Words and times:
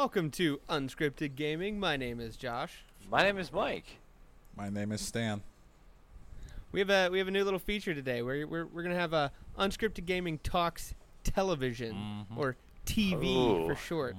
Welcome 0.00 0.30
to 0.30 0.60
Unscripted 0.70 1.36
Gaming. 1.36 1.78
My 1.78 1.98
name 1.98 2.20
is 2.20 2.38
Josh. 2.38 2.84
My 3.10 3.22
name 3.22 3.36
is 3.36 3.52
Mike. 3.52 3.98
My 4.56 4.70
name 4.70 4.92
is 4.92 5.02
Stan. 5.02 5.42
We 6.72 6.80
have 6.80 6.88
a 6.88 7.10
we 7.10 7.18
have 7.18 7.28
a 7.28 7.30
new 7.30 7.44
little 7.44 7.58
feature 7.58 7.92
today. 7.92 8.22
We're 8.22 8.46
we're, 8.46 8.64
we're 8.64 8.82
gonna 8.82 8.94
have 8.94 9.12
a 9.12 9.30
Unscripted 9.58 10.06
Gaming 10.06 10.38
talks 10.38 10.94
television 11.22 12.24
Mhm. 12.32 12.38
or 12.38 12.56
TV 12.86 13.66
for 13.66 13.74
short. 13.74 14.16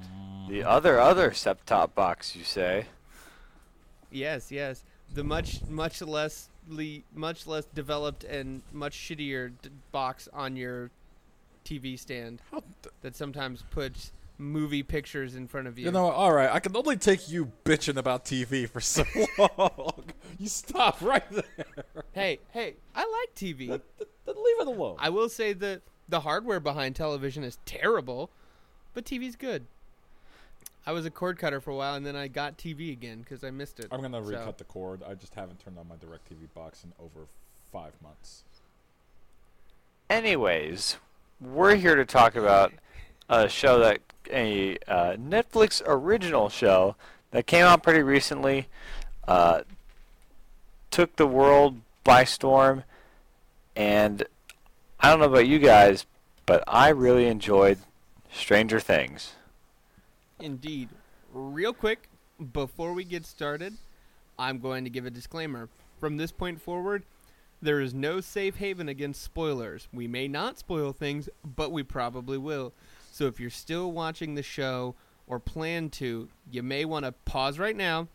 The 0.47 0.63
other 0.63 0.99
other 0.99 1.33
set-top 1.33 1.95
box, 1.95 2.35
you 2.35 2.43
say? 2.43 2.85
Yes, 4.11 4.51
yes. 4.51 4.83
The 5.11 5.23
much 5.23 5.63
much 5.67 5.99
less 6.03 6.49
le- 6.69 7.01
much 7.11 7.47
less 7.47 7.65
developed 7.65 8.23
and 8.23 8.61
much 8.71 8.95
shittier 8.95 9.53
d- 9.63 9.71
box 9.91 10.29
on 10.31 10.55
your 10.55 10.91
TV 11.65 11.97
stand 11.97 12.39
How 12.51 12.61
that 13.01 13.15
sometimes 13.15 13.63
puts 13.71 14.11
movie 14.41 14.83
pictures 14.83 15.35
in 15.35 15.47
front 15.47 15.67
of 15.67 15.77
you. 15.79 15.85
You 15.85 15.91
know, 15.91 16.09
all 16.09 16.33
right. 16.33 16.49
I 16.51 16.59
can 16.59 16.75
only 16.75 16.97
take 16.97 17.29
you 17.29 17.51
bitching 17.63 17.95
about 17.97 18.25
TV 18.25 18.67
for 18.67 18.81
so 18.81 19.03
long. 19.57 20.03
you 20.39 20.47
stop 20.49 21.01
right 21.01 21.23
there. 21.31 21.65
hey, 22.13 22.39
hey, 22.51 22.75
I 22.95 23.01
like 23.01 23.35
TV. 23.35 23.69
Then 23.69 23.81
then 24.25 24.35
leave 24.35 24.59
it 24.61 24.67
alone. 24.67 24.97
I 24.99 25.09
will 25.09 25.29
say 25.29 25.53
that 25.53 25.81
the 26.09 26.21
hardware 26.21 26.59
behind 26.59 26.95
television 26.95 27.43
is 27.43 27.57
terrible, 27.65 28.29
but 28.93 29.05
TV's 29.05 29.35
good. 29.35 29.65
I 30.85 30.91
was 30.93 31.05
a 31.05 31.11
cord 31.11 31.37
cutter 31.37 31.61
for 31.61 31.69
a 31.71 31.75
while, 31.75 31.93
and 31.93 32.03
then 32.05 32.15
I 32.15 32.27
got 32.27 32.57
TV 32.57 32.91
again 32.91 33.19
because 33.19 33.43
I 33.43 33.51
missed 33.51 33.79
it. 33.79 33.87
I'm 33.91 34.01
gonna 34.01 34.23
So- 34.23 34.31
recut 34.31 34.57
the 34.57 34.63
cord. 34.63 35.01
I 35.07 35.13
just 35.13 35.35
haven't 35.35 35.59
turned 35.63 35.77
on 35.77 35.87
my 35.87 35.95
Directv 35.95 36.53
box 36.55 36.83
in 36.83 36.91
over 36.99 37.27
five 37.71 37.93
months. 38.01 38.43
Anyways, 40.09 40.97
we're 41.39 41.75
here 41.75 41.95
to 41.95 42.05
talk 42.05 42.35
about 42.35 42.73
a 43.31 43.47
show 43.47 43.79
that 43.79 44.01
a 44.29 44.77
uh, 44.87 45.15
Netflix 45.15 45.81
original 45.85 46.49
show 46.49 46.95
that 47.31 47.47
came 47.47 47.63
out 47.63 47.81
pretty 47.81 48.03
recently, 48.03 48.67
uh, 49.27 49.61
took 50.91 51.15
the 51.15 51.25
world 51.25 51.77
by 52.03 52.25
storm, 52.25 52.83
and 53.75 54.23
I 54.99 55.09
don't 55.09 55.19
know 55.19 55.25
about 55.25 55.47
you 55.47 55.59
guys, 55.59 56.05
but 56.45 56.61
I 56.67 56.89
really 56.89 57.25
enjoyed 57.27 57.77
Stranger 58.31 58.81
Things. 58.81 59.33
Indeed. 60.39 60.89
Real 61.33 61.73
quick, 61.73 62.09
before 62.51 62.93
we 62.93 63.05
get 63.05 63.25
started, 63.25 63.77
I'm 64.37 64.59
going 64.59 64.83
to 64.83 64.89
give 64.89 65.05
a 65.05 65.09
disclaimer. 65.09 65.69
From 66.01 66.17
this 66.17 66.33
point 66.33 66.61
forward, 66.61 67.03
there 67.61 67.79
is 67.79 67.93
no 67.93 68.19
safe 68.19 68.57
haven 68.57 68.89
against 68.89 69.21
spoilers. 69.21 69.87
We 69.93 70.07
may 70.07 70.27
not 70.27 70.59
spoil 70.59 70.91
things, 70.91 71.29
but 71.45 71.71
we 71.71 71.83
probably 71.83 72.37
will. 72.37 72.73
So 73.11 73.25
if 73.27 73.39
you're 73.39 73.49
still 73.49 73.91
watching 73.91 74.33
the 74.35 74.41
show 74.41 74.95
or 75.27 75.37
plan 75.37 75.89
to, 75.91 76.29
you 76.49 76.63
may 76.63 76.85
want 76.85 77.05
to 77.05 77.11
pause 77.11 77.59
right 77.59 77.75
now, 77.75 78.07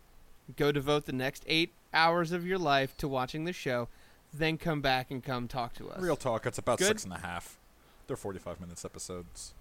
go 0.57 0.73
devote 0.73 1.05
the 1.05 1.13
next 1.13 1.45
eight 1.47 1.73
hours 1.95 2.33
of 2.33 2.47
your 2.47 2.59
life 2.59 2.97
to 2.97 3.07
watching 3.07 3.45
the 3.45 3.53
show, 3.53 3.89
then 4.33 4.57
come 4.59 4.81
back 4.81 5.11
and 5.11 5.23
come 5.23 5.47
talk 5.49 5.75
to 5.75 5.89
us. 5.91 6.01
Real 6.01 6.17
talk. 6.17 6.47
It's 6.47 6.59
about 6.59 6.79
Good. 6.79 6.89
six 6.89 7.05
and 7.05 7.13
a 7.13 7.19
half. 7.19 7.59
They're 8.07 8.17
45 8.17 8.61
minutes 8.61 8.85
episodes. 8.85 9.55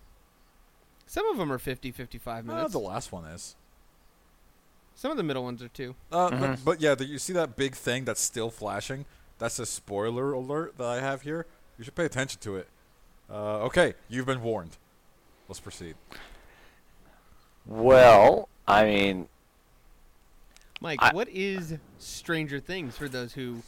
Some 1.06 1.28
of 1.30 1.38
them 1.38 1.52
are 1.52 1.60
50, 1.60 1.92
55 1.92 2.50
Uh, 2.50 2.54
minutes. 2.54 2.72
the 2.72 2.80
last 2.80 3.12
one 3.12 3.26
is. 3.26 3.56
Some 4.96 5.12
of 5.12 5.18
the 5.18 5.24
middle 5.24 5.44
ones 5.44 5.62
are 5.62 5.68
too. 5.68 5.96
Uh, 6.12 6.30
but- 6.30 6.40
Mhm. 6.40 6.64
but, 6.64 6.82
yeah, 6.82 6.96
the, 6.96 7.06
you 7.06 7.20
see 7.20 7.34
that 7.34 7.56
big 7.58 7.76
thing 7.76 8.06
that's 8.06 8.22
still 8.22 8.50
flashing? 8.50 9.06
That's 9.38 9.60
a 9.60 9.66
spoiler 9.66 10.32
alert 10.32 10.78
that 10.78 10.88
I 10.88 11.02
have 11.02 11.24
here. 11.24 11.46
You 11.78 11.84
should 11.84 11.96
pay 11.96 12.06
attention 12.06 12.40
to 12.42 12.56
it. 12.56 12.70
Uh, 13.30 13.60
okay, 13.66 13.96
you've 14.08 14.26
been 14.26 14.42
warned. 14.42 14.78
Let's 15.48 15.60
proceed. 15.60 15.96
Well, 17.66 18.50
I 18.68 18.86
mean, 18.86 19.28
Mike, 20.82 21.00
I- 21.02 21.14
what 21.14 21.28
is 21.30 21.76
Stranger 22.00 22.60
Things 22.60 22.98
for 22.98 23.08
those 23.08 23.34
who 23.34 23.62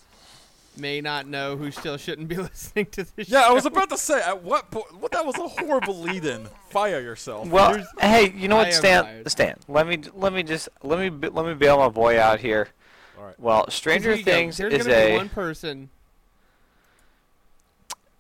may 0.76 1.02
not 1.02 1.26
know 1.28 1.56
who 1.58 1.72
still 1.72 1.98
shouldn't 1.98 2.28
be 2.28 2.36
listening 2.38 2.86
to 2.88 3.04
this 3.16 3.30
Yeah, 3.30 3.42
I 3.48 3.52
was 3.52 3.66
about 3.66 3.90
to 3.90 3.98
say 3.98 4.22
at 4.22 4.44
what 4.44 4.70
point. 4.70 5.00
What 5.00 5.12
that 5.12 5.26
was 5.26 5.36
a 5.38 5.48
horrible 5.48 6.00
lead-in. 6.02 6.48
Fire 6.70 7.00
yourself. 7.02 7.48
Well, 7.48 7.72
There's- 7.72 7.88
hey, 8.00 8.32
you 8.36 8.48
know 8.48 8.58
what, 8.58 8.74
Stan? 8.74 9.04
tired. 9.04 9.32
Stan, 9.32 9.56
let 9.68 9.88
me 9.88 10.00
let 10.14 10.34
me 10.34 10.44
just 10.44 10.70
let 10.84 11.00
me 11.00 11.10
let 11.30 11.46
me 11.46 11.54
bail 11.56 11.78
my 11.78 11.90
boy 11.90 12.20
out 12.20 12.40
here. 12.40 12.70
All 13.18 13.26
right. 13.26 13.40
Well, 13.40 13.64
'Cause 13.66 13.74
Stranger 13.74 14.14
here. 14.16 14.24
Things 14.24 14.58
There's 14.58 14.74
is 14.74 14.86
gonna 14.86 14.96
be 15.08 15.12
a 15.14 15.18
one 15.18 15.30
person. 15.30 15.90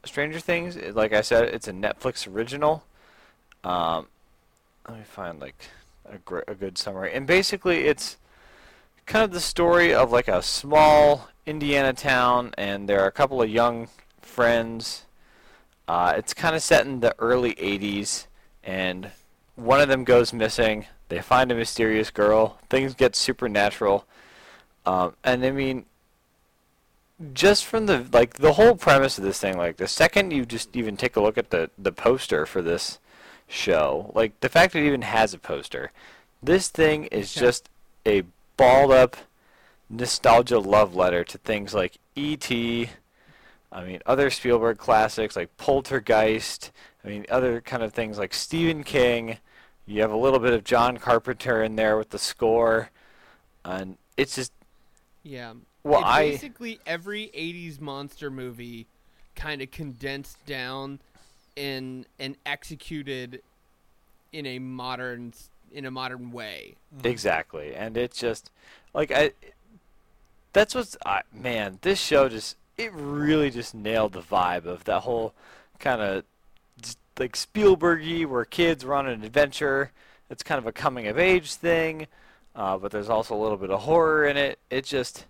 Stranger 0.05 0.39
Things. 0.39 0.75
Like 0.95 1.13
I 1.13 1.21
said, 1.21 1.45
it's 1.49 1.67
a 1.67 1.73
Netflix 1.73 2.27
original. 2.31 2.83
Um, 3.63 4.07
let 4.88 4.97
me 4.97 5.03
find 5.03 5.40
like 5.40 5.69
a 6.06 6.18
gr- 6.19 6.47
a 6.47 6.56
good 6.56 6.78
summary. 6.78 7.13
And 7.13 7.28
basically, 7.28 7.88
it's 7.88 8.18
kind 9.06 9.23
of 9.23 9.31
the 9.31 9.40
story 9.40 9.94
of 9.94 10.12
like 10.12 10.28
a 10.28 10.41
small 10.41 11.29
Indiana 11.45 11.94
town, 11.94 12.53
and 12.57 12.88
there 12.88 13.01
are 13.01 13.07
a 13.07 13.12
couple 13.12 13.41
of 13.41 13.50
young 13.50 13.88
friends. 14.22 15.06
Uh, 15.88 16.13
it's 16.18 16.34
kind 16.34 16.56
of 16.56 16.62
set 16.62 16.85
in 16.85 17.00
the 17.00 17.16
early 17.19 17.56
'80s, 17.56 18.28
and 18.63 19.12
one 19.56 19.81
of 19.81 19.88
them 19.88 20.03
goes 20.03 20.34
missing. 20.34 20.85
They 21.09 21.22
find 21.22 21.51
a 21.51 21.56
mysterious 21.56 22.12
girl. 22.12 22.59
Things 22.69 22.94
get 22.94 23.16
supernatural, 23.16 24.06
um, 24.85 25.16
and 25.24 25.44
I 25.45 25.51
mean, 25.51 25.85
just 27.34 27.66
from 27.66 27.85
the 27.85 28.06
like 28.12 28.35
the 28.35 28.53
whole 28.53 28.75
premise 28.75 29.18
of 29.18 29.24
this 29.24 29.39
thing, 29.39 29.57
like 29.57 29.78
the 29.78 29.88
second 29.88 30.31
you 30.31 30.45
just 30.45 30.75
even 30.75 30.97
take 30.97 31.16
a 31.16 31.22
look 31.22 31.38
at 31.38 31.50
the 31.50 31.69
the 31.78 31.91
poster 31.91 32.45
for 32.45 32.62
this 32.62 33.00
show, 33.47 34.11
like 34.15 34.39
the 34.41 34.49
fact 34.49 34.73
that 34.73 34.79
it 34.79 34.87
even 34.87 35.03
has 35.03 35.33
a 35.33 35.39
poster, 35.39 35.91
this 36.43 36.69
thing 36.69 37.05
is 37.05 37.35
Yeah. 37.35 37.41
just 37.41 37.69
a 38.05 38.23
balled 38.57 38.91
up 38.91 39.17
nostalgia 39.89 40.59
love 40.59 40.95
letter 40.95 41.23
to 41.23 41.37
things 41.39 41.73
like 41.73 41.97
E.T. 42.15 42.89
I 43.71 43.83
mean, 43.83 44.01
other 44.05 44.29
Spielberg 44.29 44.77
classics 44.77 45.35
like 45.35 45.55
Poltergeist. 45.57 46.71
I 47.05 47.09
mean, 47.09 47.25
other 47.29 47.61
kind 47.61 47.83
of 47.83 47.93
things 47.93 48.17
like 48.17 48.33
Stephen 48.33 48.83
King. 48.83 49.37
You 49.85 50.01
have 50.01 50.11
a 50.11 50.17
little 50.17 50.39
bit 50.39 50.53
of 50.53 50.63
John 50.63 50.97
Carpenter 50.97 51.63
in 51.63 51.75
there 51.75 51.97
with 51.97 52.09
the 52.09 52.19
score, 52.19 52.91
and 53.65 53.97
it's 54.17 54.35
just 54.35 54.53
Yeah. 55.23 55.53
well, 55.83 56.01
it's 56.01 56.07
I 56.07 56.23
basically 56.23 56.79
every 56.85 57.29
'80s 57.33 57.79
monster 57.79 58.29
movie, 58.29 58.87
kind 59.35 59.61
of 59.61 59.71
condensed 59.71 60.43
down, 60.45 60.99
and 61.57 62.06
and 62.19 62.35
executed 62.45 63.41
in 64.31 64.45
a 64.45 64.59
modern 64.59 65.34
in 65.72 65.85
a 65.85 65.91
modern 65.91 66.31
way. 66.31 66.75
Exactly, 67.03 67.75
and 67.75 67.97
it's 67.97 68.18
just 68.18 68.51
like 68.94 69.12
I. 69.12 69.31
That's 70.53 70.73
what's 70.73 70.97
I, 71.06 71.22
man. 71.34 71.79
This 71.81 72.00
show 72.00 72.29
just 72.29 72.56
it 72.78 72.91
really 72.94 73.50
just 73.50 73.75
nailed 73.75 74.13
the 74.13 74.22
vibe 74.22 74.66
of 74.66 74.84
that 74.85 75.01
whole 75.01 75.34
kind 75.79 76.01
of 76.01 76.23
like 77.19 77.35
Spielbergy, 77.35 78.25
where 78.25 78.45
kids 78.45 78.85
were 78.85 78.95
on 78.95 79.07
an 79.07 79.24
adventure. 79.24 79.91
It's 80.29 80.44
kind 80.44 80.59
of 80.59 80.68
a 80.68 80.72
coming 80.72 81.07
of 81.07 81.18
age 81.18 81.53
thing, 81.53 82.07
uh, 82.56 82.78
but 82.78 82.91
there's 82.91 83.09
also 83.09 83.35
a 83.35 83.41
little 83.41 83.57
bit 83.57 83.72
of 83.72 83.81
horror 83.81 84.25
in 84.25 84.38
it. 84.38 84.59
It 84.69 84.85
just 84.85 85.25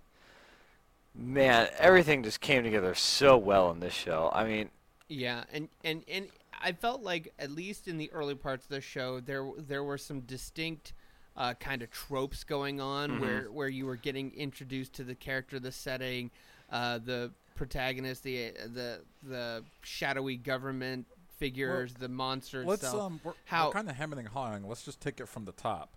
man, 1.14 1.68
everything 1.78 2.22
just 2.22 2.40
came 2.40 2.62
together 2.62 2.94
so 2.94 3.36
well 3.36 3.70
in 3.70 3.80
this 3.80 3.94
show. 3.94 4.30
I 4.32 4.44
mean, 4.44 4.70
Yeah, 5.08 5.44
and 5.52 5.68
and 5.84 6.04
and 6.08 6.28
I 6.60 6.72
felt 6.72 7.02
like 7.02 7.32
at 7.38 7.50
least 7.50 7.88
in 7.88 7.96
the 7.98 8.10
early 8.12 8.34
parts 8.34 8.64
of 8.64 8.70
the 8.70 8.80
show, 8.80 9.20
there 9.20 9.48
there 9.56 9.82
were 9.84 9.98
some 9.98 10.20
distinct 10.20 10.92
uh, 11.36 11.54
kind 11.54 11.82
of 11.82 11.90
tropes 11.90 12.44
going 12.44 12.80
on 12.80 13.12
Mhm. 13.12 13.20
where 13.20 13.42
where 13.52 13.68
you 13.68 13.86
were 13.86 13.96
getting 13.96 14.34
introduced 14.34 14.92
to 14.94 15.04
the 15.04 15.14
character, 15.14 15.58
the 15.58 15.72
setting, 15.72 16.30
uh, 16.70 16.98
the 16.98 17.32
protagonist, 17.54 18.22
the 18.22 18.50
the 18.74 19.00
the 19.22 19.64
shadowy 19.82 20.36
government 20.36 21.06
figures, 21.38 21.94
the 21.94 22.08
monster 22.08 22.64
Let's 22.64 22.82
itself. 22.82 23.02
um, 23.02 23.20
we're, 23.22 23.32
How- 23.46 23.70
kind 23.70 23.88
of 23.88 23.94
hemming 23.96 24.18
and 24.18 24.28
hawing. 24.28 24.66
Let's 24.68 24.82
just 24.84 25.00
take 25.00 25.20
it 25.20 25.28
from 25.28 25.44
the 25.44 25.52
top. 25.52 25.90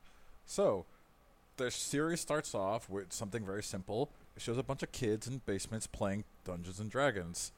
So, 0.46 0.86
the 1.58 1.72
series 1.72 2.22
starts 2.22 2.54
off 2.54 2.88
with 2.90 3.12
something 3.12 3.44
very 3.44 3.64
simple. 3.64 4.12
It 4.36 4.42
shows 4.44 4.58
a 4.60 4.64
bunch 4.64 4.84
of 4.84 4.92
kids 4.92 5.28
in 5.28 5.40
basements 5.40 5.88
playing 5.88 6.26
Dungeons 6.46 6.80
and 6.80 6.92
Dragons. 6.92 7.52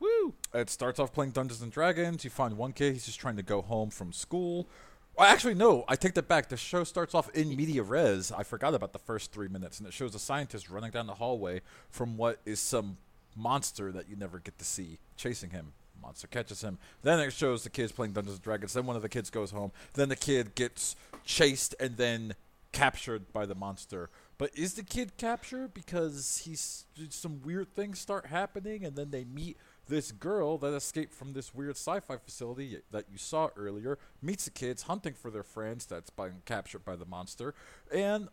Woo! 0.00 0.34
It 0.52 0.70
starts 0.70 0.98
off 0.98 1.12
playing 1.12 1.32
Dungeons 1.32 1.62
and 1.62 1.72
Dragons. 1.72 2.24
You 2.24 2.30
find 2.30 2.56
one 2.56 2.72
kid; 2.72 2.92
he's 2.92 3.06
just 3.06 3.20
trying 3.20 3.36
to 3.36 3.42
go 3.42 3.62
home 3.62 3.90
from 3.90 4.12
school. 4.12 4.68
Well, 5.16 5.28
actually, 5.28 5.54
no. 5.54 5.84
I 5.86 5.96
take 5.96 6.14
that 6.14 6.26
back. 6.26 6.48
The 6.48 6.56
show 6.56 6.82
starts 6.82 7.14
off 7.14 7.30
in 7.30 7.54
media 7.54 7.82
res. 7.82 8.32
I 8.32 8.42
forgot 8.42 8.74
about 8.74 8.92
the 8.92 8.98
first 8.98 9.32
three 9.32 9.48
minutes, 9.48 9.78
and 9.78 9.86
it 9.86 9.92
shows 9.92 10.14
a 10.14 10.18
scientist 10.18 10.70
running 10.70 10.90
down 10.90 11.06
the 11.06 11.14
hallway 11.14 11.60
from 11.88 12.16
what 12.16 12.40
is 12.44 12.58
some 12.58 12.96
monster 13.36 13.92
that 13.92 14.08
you 14.08 14.16
never 14.16 14.38
get 14.38 14.58
to 14.58 14.64
see 14.64 14.98
chasing 15.16 15.50
him. 15.50 15.72
Monster 16.00 16.26
catches 16.26 16.62
him. 16.62 16.78
Then 17.02 17.20
it 17.20 17.32
shows 17.32 17.64
the 17.64 17.70
kids 17.70 17.92
playing 17.92 18.12
Dungeons 18.12 18.36
and 18.36 18.44
Dragons. 18.44 18.74
Then 18.74 18.86
one 18.86 18.96
of 18.96 19.02
the 19.02 19.08
kids 19.08 19.30
goes 19.30 19.52
home. 19.52 19.72
Then 19.94 20.08
the 20.08 20.16
kid 20.16 20.54
gets 20.54 20.96
chased 21.24 21.74
and 21.80 21.96
then 21.96 22.34
captured 22.72 23.32
by 23.32 23.46
the 23.46 23.54
monster. 23.54 24.10
But 24.36 24.50
is 24.54 24.74
the 24.74 24.82
kid 24.82 25.16
captured 25.16 25.72
because 25.72 26.42
he's 26.44 26.84
some 27.08 27.40
weird 27.42 27.74
things 27.74 28.00
start 28.00 28.26
happening 28.26 28.84
and 28.84 28.96
then 28.96 29.10
they 29.10 29.24
meet 29.24 29.56
this 29.88 30.12
girl 30.12 30.58
that 30.58 30.74
escaped 30.74 31.12
from 31.12 31.32
this 31.32 31.54
weird 31.54 31.76
sci-fi 31.76 32.16
facility 32.16 32.78
that 32.90 33.06
you 33.10 33.18
saw 33.18 33.48
earlier 33.56 33.98
meets 34.22 34.44
the 34.44 34.50
kids 34.50 34.82
hunting 34.84 35.14
for 35.14 35.30
their 35.30 35.42
friends 35.42 35.86
that's 35.86 36.10
been 36.10 36.42
captured 36.46 36.84
by 36.84 36.96
the 36.96 37.04
monster, 37.04 37.54
and 37.92 38.28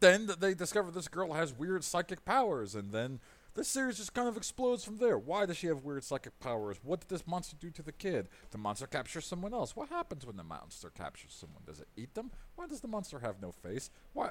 then 0.00 0.28
they 0.38 0.54
discover 0.54 0.90
this 0.90 1.08
girl 1.08 1.32
has 1.32 1.52
weird 1.52 1.82
psychic 1.82 2.24
powers, 2.24 2.74
and 2.74 2.92
then 2.92 3.20
the 3.54 3.64
series 3.64 3.96
just 3.96 4.14
kind 4.14 4.28
of 4.28 4.36
explodes 4.36 4.84
from 4.84 4.98
there. 4.98 5.18
Why 5.18 5.46
does 5.46 5.56
she 5.56 5.66
have 5.66 5.82
weird 5.82 6.04
psychic 6.04 6.38
powers? 6.38 6.78
What 6.82 7.00
did 7.00 7.08
this 7.08 7.26
monster 7.26 7.56
do 7.58 7.70
to 7.70 7.82
the 7.82 7.90
kid? 7.90 8.28
The 8.50 8.58
monster 8.58 8.86
captures 8.86 9.24
someone 9.24 9.54
else. 9.54 9.74
What 9.74 9.88
happens 9.88 10.24
when 10.24 10.36
the 10.36 10.44
monster 10.44 10.90
captures 10.90 11.34
someone? 11.34 11.62
Does 11.66 11.80
it 11.80 11.88
eat 11.96 12.14
them? 12.14 12.30
Why 12.54 12.66
does 12.66 12.82
the 12.82 12.88
monster 12.88 13.18
have 13.18 13.42
no 13.42 13.50
face? 13.50 13.90
Why? 14.12 14.28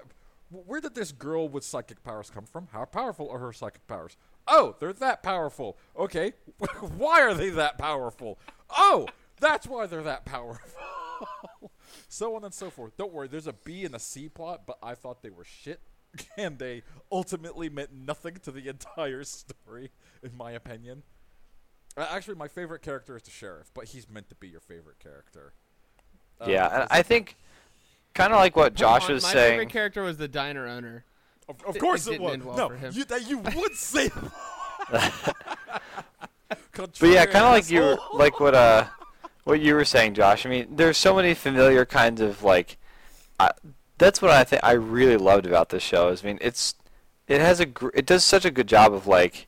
Where 0.50 0.79
did 0.79 0.95
this 0.95 1.11
girl 1.11 1.50
with 1.50 1.65
psychic 1.65 2.03
powers 2.03 2.29
come 2.29 2.45
from? 2.45 2.69
How 2.71 2.85
powerful 2.85 3.29
are 3.29 3.39
her 3.39 3.51
psychic 3.51 3.85
powers? 3.88 4.15
Oh, 4.47 4.75
they're 4.79 4.94
that 4.94 5.23
powerful. 5.23 5.77
Okay, 5.97 6.33
why 6.97 7.21
are 7.21 7.33
they 7.33 7.49
that 7.49 7.77
powerful? 7.77 8.39
Oh, 8.75 9.07
that's 9.39 9.67
why 9.67 9.85
they're 9.85 10.03
that 10.03 10.25
powerful. 10.25 10.81
so 12.07 12.35
on 12.35 12.44
and 12.44 12.53
so 12.53 12.69
forth. 12.69 12.95
Don't 12.97 13.13
worry, 13.13 13.27
there's 13.27 13.47
a 13.47 13.53
B 13.53 13.85
and 13.85 13.95
a 13.95 13.99
C 13.99 14.29
plot, 14.29 14.61
but 14.65 14.77
I 14.81 14.95
thought 14.95 15.21
they 15.21 15.29
were 15.29 15.44
shit, 15.44 15.81
and 16.38 16.59
they 16.59 16.83
ultimately 17.11 17.69
meant 17.69 17.94
nothing 17.94 18.35
to 18.44 18.51
the 18.51 18.67
entire 18.67 19.23
story, 19.23 19.91
in 20.23 20.35
my 20.35 20.51
opinion. 20.51 21.03
Uh, 21.95 22.07
actually, 22.11 22.35
my 22.35 22.47
favorite 22.47 22.81
character 22.81 23.15
is 23.17 23.23
the 23.23 23.31
sheriff, 23.31 23.71
but 23.73 23.85
he's 23.85 24.07
meant 24.09 24.29
to 24.29 24.35
be 24.35 24.47
your 24.47 24.59
favorite 24.59 25.00
character. 25.00 25.53
Uh, 26.39 26.45
yeah, 26.47 26.81
and 26.81 26.88
I 26.91 27.01
think 27.01 27.35
kind 28.13 28.31
of 28.33 28.38
like 28.38 28.55
what 28.55 28.75
Josh 28.75 29.07
My- 29.07 29.15
was 29.15 29.23
my 29.23 29.33
saying. 29.33 29.45
My 29.45 29.50
favorite 29.51 29.69
character 29.69 30.03
was 30.03 30.17
the 30.17 30.27
diner 30.27 30.67
owner. 30.67 31.05
Of, 31.49 31.63
of 31.65 31.75
It- 31.75 31.79
course 31.79 32.07
it 32.07 32.15
it, 32.15 32.19
didn't 32.21 32.45
was. 32.45 32.57
well 32.57 32.57
no, 32.57 32.69
for 32.69 32.75
him. 32.75 32.94
You, 32.95 33.05
that 33.05 33.27
you 33.29 33.38
would 33.39 33.75
say. 33.75 34.09
But 36.75 37.09
yeah, 37.09 37.25
kind 37.25 37.44
of 37.45 37.51
like 37.51 37.69
you, 37.69 37.81
were- 37.81 37.97
like 38.13 38.39
what 38.39 38.53
uh, 38.53 38.85
what 39.44 39.59
you 39.59 39.73
were 39.73 39.83
saying, 39.85 40.13
Josh. 40.13 40.45
I 40.45 40.49
mean, 40.49 40.67
there's 40.75 40.97
so 40.97 41.15
many 41.15 41.33
familiar 41.33 41.85
kinds 41.85 42.21
of 42.21 42.44
like. 42.44 42.77
I, 43.39 43.51
that's 43.97 44.21
what 44.21 44.31
I 44.31 44.44
think 44.44 44.63
I 44.63 44.73
really 44.73 45.17
loved 45.17 45.45
about 45.47 45.69
this 45.69 45.83
show. 45.83 46.09
Is 46.09 46.23
I 46.23 46.27
mean, 46.27 46.38
it's 46.39 46.75
it 47.27 47.41
has 47.41 47.59
a 47.59 47.65
gr- 47.65 47.89
it 47.95 48.05
does 48.05 48.23
such 48.23 48.45
a 48.45 48.51
good 48.51 48.67
job 48.67 48.93
of 48.93 49.07
like 49.07 49.47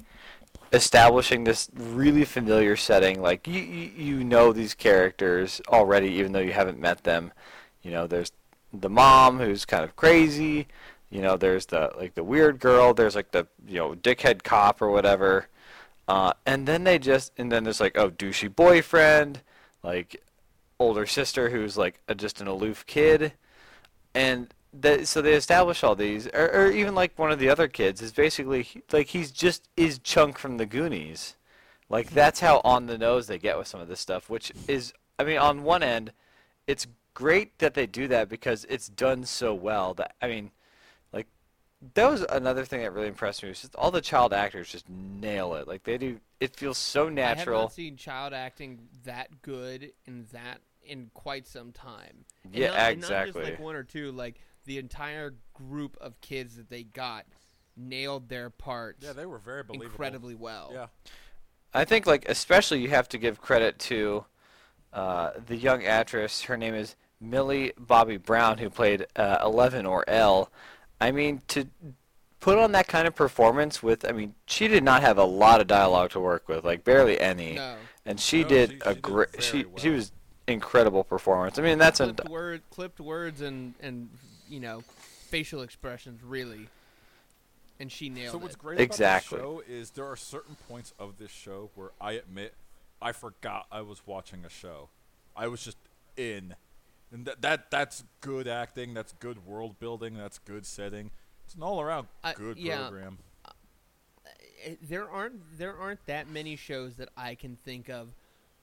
establishing 0.74 1.44
this 1.44 1.70
really 1.74 2.26
familiar 2.26 2.76
setting. 2.76 3.22
Like 3.22 3.48
you 3.48 3.62
you, 3.62 3.92
you 4.18 4.24
know 4.24 4.52
these 4.52 4.74
characters 4.74 5.62
already, 5.70 6.10
even 6.10 6.32
though 6.32 6.40
you 6.40 6.54
haven't 6.54 6.80
met 6.80 7.04
them. 7.04 7.32
You 7.84 7.92
know, 7.92 8.08
there's 8.08 8.32
the 8.74 8.90
mom 8.90 9.38
who's 9.40 9.66
kind 9.66 9.84
of 9.84 9.96
crazy. 9.96 10.68
You 11.10 11.22
know, 11.22 11.38
there's 11.38 11.66
the 11.68 11.92
like 11.98 12.16
the 12.16 12.24
weird 12.24 12.60
girl. 12.60 12.94
There's 12.94 13.16
like 13.16 13.32
the 13.32 13.48
you 13.68 13.78
know 13.78 13.96
dickhead 13.96 14.44
cop 14.44 14.82
or 14.82 14.90
whatever. 14.90 15.48
Uh, 16.08 16.34
and 16.46 16.68
then 16.68 16.84
they 16.84 17.00
just 17.00 17.32
and 17.38 17.52
then 17.52 17.64
there's 17.64 17.80
like 17.80 17.98
oh 17.98 18.10
douchey 18.10 18.54
boyfriend, 18.54 19.42
like 19.84 20.24
older 20.80 21.06
sister 21.06 21.50
who's 21.50 21.78
like 21.78 22.00
a, 22.08 22.16
just 22.16 22.42
an 22.42 22.48
aloof 22.48 22.86
kid, 22.86 23.34
and 24.14 24.54
that 24.74 25.08
so 25.08 25.22
they 25.22 25.34
establish 25.34 25.84
all 25.84 25.96
these, 25.96 26.28
or, 26.28 26.50
or 26.52 26.72
even 26.72 26.96
like 26.96 27.18
one 27.18 27.32
of 27.32 27.40
the 27.40 27.50
other 27.50 27.68
kids 27.68 28.02
is 28.02 28.12
basically 28.12 28.68
like 28.92 29.08
he's 29.08 29.32
just 29.32 29.68
is 29.76 30.00
Chunk 30.00 30.38
from 30.38 30.58
the 30.58 30.66
Goonies, 30.66 31.36
like 31.90 32.12
that's 32.12 32.40
how 32.40 32.62
on 32.64 32.86
the 32.86 32.98
nose 32.98 33.28
they 33.28 33.40
get 33.40 33.58
with 33.58 33.68
some 33.68 33.82
of 33.82 33.88
this 33.88 34.00
stuff, 34.00 34.30
which 34.30 34.52
is 34.68 34.94
I 35.18 35.24
mean 35.24 35.38
on 35.38 35.64
one 35.64 35.84
end, 35.84 36.12
it's 36.68 36.88
great 37.14 37.58
that 37.60 37.74
they 37.74 37.86
do 37.86 38.08
that 38.08 38.30
because 38.30 38.66
it's 38.70 38.90
done 38.90 39.26
so 39.26 39.54
well 39.54 39.94
that 39.96 40.16
I 40.22 40.28
mean 40.28 40.52
that 41.96 42.10
was 42.10 42.22
another 42.30 42.66
thing 42.66 42.82
that 42.82 42.92
really 42.94 43.08
impressed 43.08 43.42
me 43.42 43.50
was 43.50 43.62
just 43.62 43.76
all 43.76 43.92
the 43.92 44.02
child 44.02 44.34
actors 44.34 44.70
just 44.70 44.90
nail 44.90 45.56
it 45.56 45.68
like 45.68 45.84
they 45.84 45.98
do 45.98 46.20
it 46.40 46.56
feels 46.56 46.78
so 46.78 47.10
natural. 47.10 47.58
I 47.58 47.62
haven't 47.62 47.76
seen 47.76 47.98
child 47.98 48.34
acting 48.34 48.80
that 49.06 49.42
good 49.42 49.92
in 50.06 50.26
that 50.32 50.62
in 50.84 51.12
quite 51.14 51.48
some 51.48 51.72
time. 51.72 52.26
And 52.46 52.56
Yeah, 52.56 52.68
not, 52.68 52.80
and 52.80 53.02
not 53.02 53.26
just 53.28 53.38
like 53.38 53.60
one 53.60 53.76
or 53.76 53.84
two, 53.84 54.12
like 54.12 54.40
the 54.66 54.78
entire 54.78 55.36
group 55.54 55.98
of 56.02 56.20
kids 56.22 56.56
that 56.56 56.70
they 56.70 56.84
got 56.84 57.26
nailed 57.76 58.30
their 58.30 58.50
parts 58.50 59.06
Yeah, 59.06 59.14
they 59.14 59.26
were 59.26 59.38
very 59.38 59.64
believable. 59.64 59.92
incredibly 59.92 60.36
well. 60.36 60.72
Yeah. 60.74 60.88
I 61.74 61.86
think 61.86 62.08
like 62.08 62.28
especially 62.28 62.82
you 62.82 62.90
have 62.90 63.08
to 63.10 63.18
give 63.18 63.40
credit 63.42 63.78
to 63.80 64.26
uh, 64.92 65.32
the 65.46 65.56
young 65.56 65.86
actress. 65.86 66.44
Her 66.44 66.58
name 66.58 66.74
is 66.74 66.96
Millie 67.22 67.74
Bobby 67.78 68.18
Brown, 68.18 68.58
who 68.58 68.70
played 68.70 69.06
uh, 69.16 69.38
Eleven 69.44 69.86
or 69.86 70.04
El. 70.10 70.52
I 71.02 71.12
mean 71.12 71.42
to 71.50 71.66
put 72.40 72.58
on 72.58 72.72
that 72.74 72.88
kind 72.88 73.08
of 73.08 73.16
performance 73.16 73.82
with. 73.84 74.06
I 74.08 74.12
mean 74.12 74.36
she 74.46 74.68
did 74.68 74.84
not 74.84 75.02
have 75.02 75.18
a 75.18 75.24
lot 75.24 75.62
of 75.62 75.68
dialogue 75.68 76.12
to 76.12 76.20
work 76.20 76.48
with, 76.48 76.64
like 76.64 76.84
barely 76.84 77.20
any, 77.20 77.54
No. 77.56 77.76
and 78.06 78.20
she 78.20 78.44
No, 78.44 78.50
did 78.50 78.70
she- 78.72 78.80
a 78.86 78.96
great. 78.96 79.32
very 79.32 79.44
She 79.44 79.66
she 79.78 79.90
was 79.90 80.12
incredible 80.48 81.04
performance. 81.04 81.60
I 81.60 81.62
mean 81.62 81.78
that's 81.78 82.00
a 82.00 82.06
clipped 82.14 82.30
word 82.30 82.62
clipped 82.70 83.00
words 83.00 83.42
and 83.42 83.74
and 83.82 84.10
you 84.50 84.60
know 84.60 84.82
facial 84.82 85.62
expressions 85.62 86.24
really 86.24 86.68
and 87.80 87.92
she 87.92 88.10
nailed 88.10 88.32
So 88.34 88.38
what's 88.40 88.56
it 88.56 88.60
great 88.60 88.80
Exactly. 88.80 89.40
about 89.40 89.60
this 89.60 89.68
show 89.68 89.74
is 89.74 89.92
there 89.92 90.06
are 90.08 90.16
certain 90.18 90.58
points 90.68 90.94
of 91.00 91.18
this 91.18 91.32
show 91.32 91.70
where 91.76 91.92
I 92.02 92.14
admit 92.14 92.54
I 93.02 93.14
forgot 93.14 93.68
I 93.72 93.82
was 93.82 94.06
watching 94.06 94.44
a 94.44 94.50
show. 94.50 94.90
I 95.36 95.48
was 95.48 95.64
just 95.64 95.78
in, 96.18 96.56
and 97.12 97.26
that 97.26 97.42
that 97.42 97.72
that's 97.72 98.04
good 98.22 98.48
acting. 98.48 98.94
That's 98.94 99.14
good 99.14 99.46
world 99.46 99.80
building. 99.80 100.16
That's 100.16 100.38
good 100.40 100.66
setting. 100.66 101.12
It's 101.46 101.56
an 101.56 101.64
all 101.64 101.82
around 101.82 102.08
I- 102.24 102.34
good 102.34 102.58
yeah. 102.58 102.82
program. 102.82 103.18
Eh, 104.64 104.76
there 104.82 105.10
aren't 105.10 105.58
there 105.58 105.76
aren't 105.78 106.06
that 106.06 106.30
many 106.30 106.56
shows 106.56 106.96
that 106.96 107.10
I 107.18 107.36
can 107.36 107.56
think 107.56 107.90
of 107.90 108.10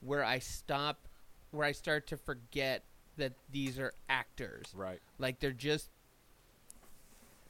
where 0.01 0.23
I 0.25 0.39
stop 0.39 1.09
where 1.51 1.67
I 1.67 1.73
start 1.73 2.07
to 2.09 2.17
forget 2.17 2.85
that 3.17 3.33
these 3.51 3.79
are 3.79 3.95
actors 4.11 4.67
Right. 4.75 5.01
like 5.19 5.41
they're 5.41 5.51
just 5.53 5.89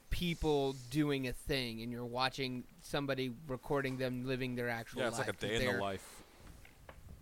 people 0.09 0.75
doing 0.89 1.27
a 1.27 1.33
thing 1.33 1.81
and 1.81 1.91
you're 1.91 2.05
watching 2.05 2.63
somebody 2.81 3.31
recording 3.47 3.97
them 3.97 4.25
living 4.25 4.55
their 4.55 4.69
actual 4.69 5.01
life. 5.01 5.03
Yeah, 5.03 5.09
it's 5.09 5.17
life 5.19 5.27
like 5.27 5.35
a 5.35 5.47
day 5.59 5.65
in 5.67 5.75
the 5.75 5.81
life. 5.81 6.23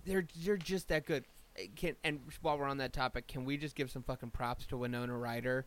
they're 0.05 0.25
they're 0.43 0.57
just 0.57 0.87
that 0.89 1.05
good. 1.05 1.25
Can 1.75 1.95
and 2.03 2.19
while 2.41 2.57
we're 2.57 2.65
on 2.67 2.77
that 2.77 2.91
topic, 2.93 3.27
can 3.27 3.45
we 3.45 3.57
just 3.57 3.75
give 3.75 3.89
some 3.89 4.03
fucking 4.03 4.31
props 4.31 4.65
to 4.67 4.77
Winona 4.77 5.15
Ryder? 5.17 5.65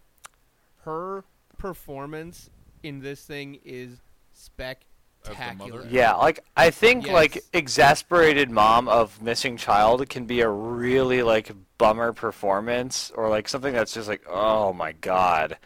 Her 0.84 1.24
performance 1.56 2.50
in 2.82 3.00
this 3.00 3.22
thing 3.24 3.58
is 3.64 4.00
spectacular. 4.32 5.86
Yeah, 5.90 6.12
like 6.14 6.44
I 6.56 6.70
think 6.70 7.06
Yes. 7.06 7.12
like 7.14 7.44
exasperated 7.52 8.50
mom 8.50 8.88
of 8.88 9.22
missing 9.22 9.56
child 9.56 10.08
can 10.08 10.26
be 10.26 10.40
a 10.42 10.48
really 10.48 11.22
like 11.22 11.50
bummer 11.78 12.12
performance 12.12 13.10
or 13.14 13.28
like 13.28 13.48
something 13.48 13.72
that's 13.72 13.94
just 13.94 14.08
like 14.08 14.22
oh 14.28 14.72
my 14.72 14.92
god, 14.92 15.56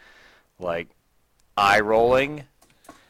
like 0.59 0.87
eye 1.57 1.79
rolling 1.81 2.45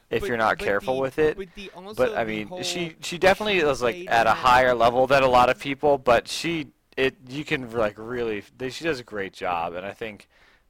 if 0.09 0.21
But- 0.21 0.27
you're 0.29 0.37
not 0.37 0.57
careful 0.57 0.95
the- 0.95 1.01
with 1.01 1.19
it. 1.19 1.37
But, 1.37 1.47
the, 1.55 1.71
But 1.95 2.17
I 2.17 2.23
mean, 2.25 2.47
whole- 2.47 2.63
she 2.63 2.95
she 3.01 3.17
definitely 3.19 3.59
she 3.59 3.65
was 3.65 3.81
like 3.83 4.05
at 4.09 4.25
a 4.25 4.33
higher 4.33 4.73
level 4.73 5.05
than 5.07 5.21
a 5.23 5.27
lot 5.29 5.49
of 5.49 5.59
people, 5.59 5.97
but 5.97 6.27
she 6.27 6.67
it 6.97 7.15
you 7.27 7.43
can 7.43 7.71
like 7.71 7.95
really 7.97 8.43
they, 8.57 8.69
she 8.69 8.83
does 8.83 8.99
a 8.99 9.03
great 9.03 9.33
job, 9.33 9.73
and 9.73 9.85
I 9.85 9.91
think 9.91 10.27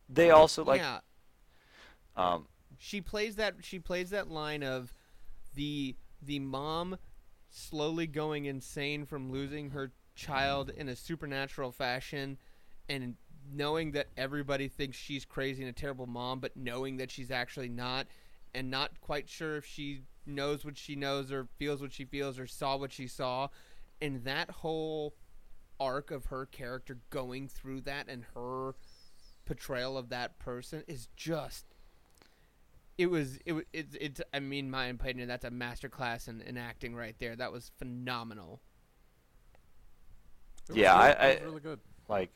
they 0.10 0.32
also 0.32 0.64
like 0.64 0.82
yeah, 0.82 1.00
um 2.16 2.48
she 2.78 3.02
plays 3.02 3.36
that 3.36 3.56
she 3.62 3.80
plays 3.80 4.10
that 4.12 4.30
line 4.30 4.64
of 4.64 4.94
the 5.56 5.96
the 6.22 6.40
mom 6.40 6.98
slowly 7.50 8.08
going 8.08 8.46
insane 8.46 9.06
from 9.06 9.32
losing 9.32 9.70
her 9.72 9.92
child 10.16 10.70
in 10.70 10.90
a 10.90 10.96
supernatural 10.96 11.72
fashion 11.72 12.38
and 12.90 13.16
knowing 13.52 13.92
that 13.92 14.08
everybody 14.18 14.68
thinks 14.68 14.98
she's 14.98 15.26
crazy 15.26 15.62
and 15.62 15.70
a 15.70 15.74
terrible 15.74 16.08
mom 16.08 16.40
but 16.40 16.56
knowing 16.56 16.98
that 16.98 17.12
she's 17.12 17.30
actually 17.30 17.70
not 17.70 18.08
and 18.54 18.70
not 18.70 19.00
quite 19.02 19.28
sure 19.30 19.58
if 19.58 19.66
she 19.66 20.02
knows 20.26 20.64
what 20.64 20.78
she 20.78 20.96
knows 20.96 21.32
or 21.32 21.48
feels 21.58 21.82
what 21.82 21.92
she 21.92 22.06
feels 22.06 22.40
or 22.40 22.48
saw 22.48 22.78
what 22.78 22.92
she 22.92 23.08
saw. 23.08 23.48
And 24.02 24.24
that 24.26 24.50
whole 24.50 25.16
arc 25.84 26.12
of 26.12 26.26
her 26.26 26.46
character 26.46 27.00
going 27.10 27.48
through 27.48 27.82
that 27.82 28.08
and 28.08 28.24
her 28.36 28.76
portrayal 29.46 29.98
of 29.98 30.10
that 30.10 30.40
person 30.40 30.84
is 30.88 31.08
just 31.18 31.66
it 32.98 33.08
was 33.08 33.40
it 33.46 33.54
wa- 33.54 33.62
it's 33.74 33.96
it's 34.00 34.22
I 34.34 34.40
mean 34.40 34.70
my 34.70 34.86
opinion 34.88 35.28
that's 35.28 35.46
a 35.46 35.50
masterclass 35.52 36.28
in, 36.28 36.42
in 36.42 36.58
acting 36.58 36.96
right 36.96 37.16
there 37.20 37.36
that 37.36 37.52
was 37.52 37.72
phenomenal 37.78 38.62
was 40.70 40.78
Yeah, 40.78 40.94
good. 40.94 41.18
I- 41.20 41.28
I- 41.30 41.40
really 41.40 41.60
good. 41.62 41.80
like 42.08 42.30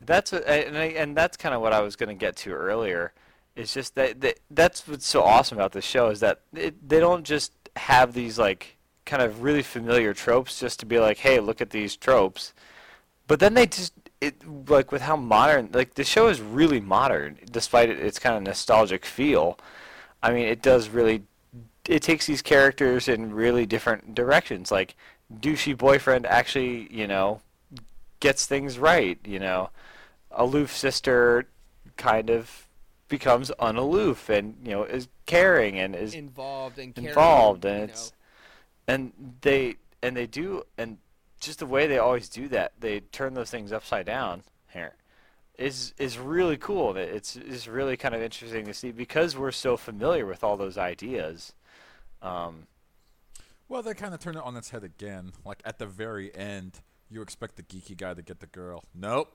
that's 0.00 0.32
a, 0.32 0.48
and 0.68 0.76
I, 0.78 0.84
and 0.86 1.16
that's 1.16 1.36
kind 1.36 1.54
of 1.54 1.62
what 1.62 1.72
I 1.72 1.80
was 1.80 1.96
going 1.96 2.10
to 2.10 2.14
get 2.14 2.36
to 2.38 2.52
earlier. 2.52 3.12
It's 3.56 3.72
just 3.72 3.94
that, 3.96 4.20
that 4.20 4.40
that's 4.50 4.86
what's 4.86 5.06
so 5.06 5.22
awesome 5.22 5.58
about 5.58 5.72
this 5.72 5.84
show 5.84 6.08
is 6.10 6.20
that 6.20 6.42
it, 6.54 6.88
they 6.88 7.00
don't 7.00 7.24
just 7.24 7.52
have 7.76 8.12
these 8.14 8.38
like 8.38 8.76
kind 9.06 9.22
of 9.22 9.42
really 9.42 9.62
familiar 9.62 10.12
tropes 10.14 10.60
just 10.60 10.80
to 10.80 10.86
be 10.86 10.98
like, 10.98 11.18
hey, 11.18 11.40
look 11.40 11.60
at 11.62 11.70
these 11.70 11.96
tropes, 11.96 12.52
but 13.26 13.40
then 13.40 13.54
they 13.54 13.66
just 13.66 13.92
it 14.20 14.34
like 14.68 14.92
with 14.92 15.02
how 15.02 15.16
modern 15.16 15.68
like 15.72 15.94
the 15.94 16.04
show 16.04 16.28
is 16.28 16.40
really 16.40 16.80
modern 16.80 17.38
despite 17.50 17.90
it, 17.90 17.98
its 17.98 18.18
kind 18.18 18.36
of 18.36 18.42
nostalgic 18.42 19.04
feel. 19.04 19.58
I 20.22 20.32
mean, 20.32 20.46
it 20.46 20.62
does 20.62 20.88
really 20.88 21.22
it 21.88 22.02
takes 22.02 22.26
these 22.26 22.42
characters 22.42 23.08
in 23.08 23.34
really 23.34 23.66
different 23.66 24.14
directions. 24.14 24.70
Like 24.70 24.96
douchey 25.40 25.76
boyfriend 25.76 26.26
actually, 26.26 26.92
you 26.92 27.06
know, 27.06 27.40
gets 28.20 28.46
things 28.46 28.78
right. 28.78 29.18
You 29.24 29.38
know, 29.38 29.70
aloof 30.30 30.74
sister 30.74 31.46
kind 31.96 32.30
of 32.30 32.66
becomes 33.08 33.52
unaloof 33.60 34.28
and 34.28 34.56
you 34.64 34.72
know 34.72 34.82
is 34.82 35.08
caring 35.26 35.78
and 35.78 35.94
is 35.94 36.14
involved 36.14 36.78
and 36.78 36.94
caring, 36.94 37.08
involved 37.08 37.64
you 37.64 37.70
and 37.70 37.78
know. 37.78 37.84
it's 37.84 38.12
and 38.88 39.12
they 39.42 39.76
and 40.02 40.16
they 40.16 40.26
do 40.26 40.64
and 40.76 40.98
just 41.40 41.58
the 41.58 41.66
way 41.66 41.86
they 41.86 41.98
always 41.98 42.28
do 42.28 42.48
that 42.48 42.72
they 42.78 43.00
turn 43.00 43.34
those 43.34 43.50
things 43.50 43.72
upside 43.72 44.06
down 44.06 44.42
here 44.72 44.94
is 45.58 45.94
is 45.98 46.18
really 46.18 46.56
cool 46.56 46.90
and 46.90 46.98
it's 46.98 47.36
is 47.36 47.66
really 47.68 47.96
kind 47.96 48.14
of 48.14 48.20
interesting 48.22 48.64
to 48.66 48.74
see 48.74 48.90
because 48.92 49.36
we're 49.36 49.50
so 49.52 49.76
familiar 49.76 50.26
with 50.26 50.42
all 50.44 50.56
those 50.56 50.76
ideas 50.78 51.52
um, 52.22 52.66
Well, 53.68 53.82
they 53.82 53.94
kind 53.94 54.14
of 54.14 54.20
turn 54.20 54.36
it 54.36 54.42
on 54.42 54.56
its 54.56 54.70
head 54.70 54.82
again. 54.84 55.32
Like 55.44 55.60
at 55.64 55.78
the 55.78 55.86
very 55.86 56.34
end, 56.34 56.80
you 57.10 57.20
expect 57.22 57.56
the 57.56 57.62
geeky 57.62 57.96
guy 57.96 58.14
to 58.14 58.22
get 58.22 58.40
the 58.40 58.46
girl. 58.46 58.82
Nope. 58.94 59.28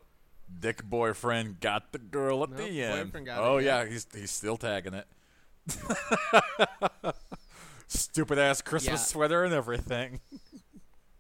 Dick 0.60 0.84
boyfriend 0.84 1.60
got 1.60 1.92
the 1.92 2.00
girl 2.00 2.44
at 2.44 2.50
Nope, 2.50 2.58
the 2.60 2.84
end. 2.84 3.26
got 3.26 3.40
oh 3.40 3.58
it, 3.58 3.66
yeah. 3.66 3.84
yeah, 3.84 3.90
he's 3.90 4.08
he's 4.14 4.32
still 4.32 4.58
tagging 4.58 4.94
it. 4.94 5.08
Stupid 7.88 8.38
ass 8.40 8.62
Christmas 8.62 9.02
Yeah. 9.02 9.06
sweater 9.06 9.44
and 9.44 9.54
everything. 9.54 10.22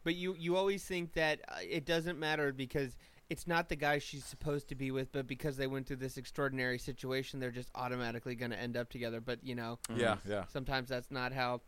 But 0.03 0.15
you 0.15 0.35
you 0.37 0.55
always 0.55 0.83
think 0.83 1.13
that 1.13 1.41
uh, 1.47 1.55
it 1.67 1.85
doesn't 1.85 2.17
matter 2.19 2.51
because 2.51 2.95
it's 3.29 3.47
not 3.47 3.69
the 3.69 3.75
guy 3.75 3.99
she's 3.99 4.25
supposed 4.25 4.67
to 4.69 4.75
be 4.75 4.91
with, 4.91 5.11
but 5.11 5.25
because 5.27 5.55
they 5.57 5.67
went 5.67 5.87
through 5.87 5.97
this 5.97 6.17
extraordinary 6.17 6.77
situation, 6.77 7.39
they're 7.39 7.51
just 7.51 7.69
automatically 7.75 8.35
going 8.35 8.51
to 8.51 8.59
end 8.59 8.75
up 8.75 8.89
together. 8.89 9.21
But 9.21 9.39
you 9.43 9.55
know, 9.55 9.79
Yeah, 9.95 10.17
yeah. 10.27 10.45
sometimes 10.51 10.89
that's 10.89 11.11
not 11.11 11.31
how. 11.33 11.61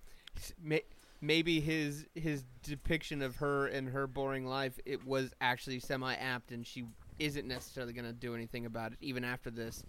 Maybe 1.21 1.61
his 1.61 2.05
his 2.15 2.43
depiction 2.63 3.21
of 3.21 3.37
her 3.37 3.67
and 3.67 3.87
her 3.89 4.07
boring 4.07 4.45
life 4.45 4.77
it 4.85 5.05
was 5.07 5.31
actually 5.39 5.79
semi 5.79 6.13
apt, 6.15 6.51
and 6.51 6.67
she 6.67 6.83
isn't 7.17 7.47
necessarily 7.47 7.93
going 7.93 8.05
to 8.05 8.11
do 8.13 8.35
anything 8.35 8.65
about 8.65 8.91
it, 8.91 8.97
even 8.99 9.23
after 9.23 9.49
this 9.49 9.83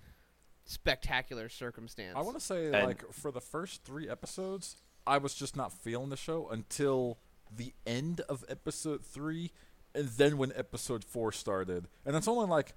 spectacular 0.65 1.49
circumstance. 1.49 2.15
I 2.17 2.21
want 2.21 2.39
to 2.39 2.45
say 2.45 2.67
And- 2.67 2.87
like 2.87 3.13
for 3.13 3.33
the 3.33 3.41
first 3.41 3.83
three 3.85 4.09
episodes, 4.09 4.77
I 5.07 5.19
was 5.19 5.35
just 5.35 5.57
not 5.57 5.73
feeling 5.73 6.11
the 6.11 6.17
show 6.17 6.49
until 6.51 7.19
the 7.57 7.73
end 7.87 8.21
of 8.29 8.45
episode 8.49 9.05
three, 9.05 9.51
and 9.95 10.09
then 10.09 10.39
when 10.39 10.53
episode 10.57 11.05
four 11.05 11.33
started, 11.33 11.89
and 12.05 12.17
it's 12.17 12.29
only 12.29 12.47
like 12.47 12.75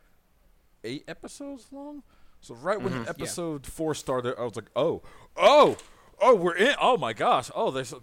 eight 0.83 1.03
episodes 1.07 1.67
long. 1.71 2.03
So 2.41 2.53
right 2.55 2.79
when 2.79 2.93
Mhm. 2.93 3.09
episode 3.09 3.65
four 3.65 3.95
started, 3.95 4.35
I 4.37 4.43
was 4.43 4.55
like, 4.55 4.69
oh, 4.75 5.01
oh, 5.35 5.77
oh, 6.21 6.35
we're 6.35 6.55
in. 6.55 6.75
Oh 6.79 6.97
my 6.97 7.13
gosh, 7.13 7.49
oh, 7.55 7.71
there's, 7.71 7.93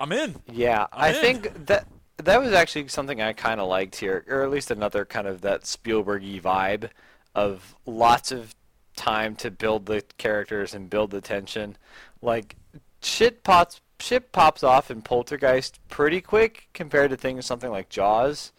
I'm 0.00 0.12
in. 0.12 0.42
Yeah, 0.52 0.86
I'm 0.92 1.00
I 1.04 1.08
in. 1.10 1.14
think 1.20 1.66
that 1.66 1.86
that 2.16 2.40
was 2.40 2.52
actually 2.52 2.88
something 2.88 3.22
I 3.22 3.32
kind 3.32 3.60
of 3.60 3.68
liked 3.68 3.96
here, 3.96 4.24
or 4.28 4.42
at 4.42 4.50
least 4.50 4.70
another 4.72 5.04
kind 5.04 5.26
of 5.28 5.42
that 5.42 5.62
Spielbergy 5.62 6.42
vibe 6.42 6.90
of 7.34 7.76
lots 7.86 8.32
of 8.32 8.54
time 8.96 9.36
to 9.36 9.50
build 9.52 9.86
the 9.86 10.02
characters 10.18 10.74
and 10.74 10.90
build 10.90 11.12
the 11.12 11.20
tension. 11.20 11.76
Like 12.20 12.56
shit 13.00 13.44
pops 13.44 13.80
shit 14.00 14.32
pops 14.32 14.62
off 14.62 14.90
in 14.90 15.02
Poltergeist 15.02 15.78
pretty 15.88 16.20
quick 16.20 16.68
compared 16.72 17.10
to 17.10 17.16
things 17.16 17.46
something 17.46 17.70
like 17.70 17.88
Jaws, 17.88 18.52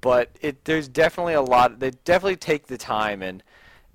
but 0.00 0.30
it 0.40 0.64
there's 0.64 0.88
definitely 0.88 1.34
a 1.34 1.42
lot. 1.42 1.80
They 1.80 1.90
definitely 1.90 2.36
take 2.36 2.66
the 2.66 2.78
time 2.78 3.22
in 3.22 3.42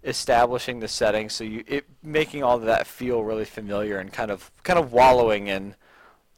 establishing 0.03 0.80
the 0.80 0.88
setting, 0.88 1.30
so 1.30 1.44
you 1.44 1.63
it 1.68 1.86
making 2.01 2.44
all 2.44 2.58
of 2.58 2.63
that 2.63 2.88
feel 2.88 3.24
really 3.24 3.46
familiar 3.46 4.00
and 4.00 4.12
kind 4.12 4.32
of 4.32 4.51
kind 4.63 4.80
of 4.80 4.92
wallowing 4.92 5.48
in 5.48 5.75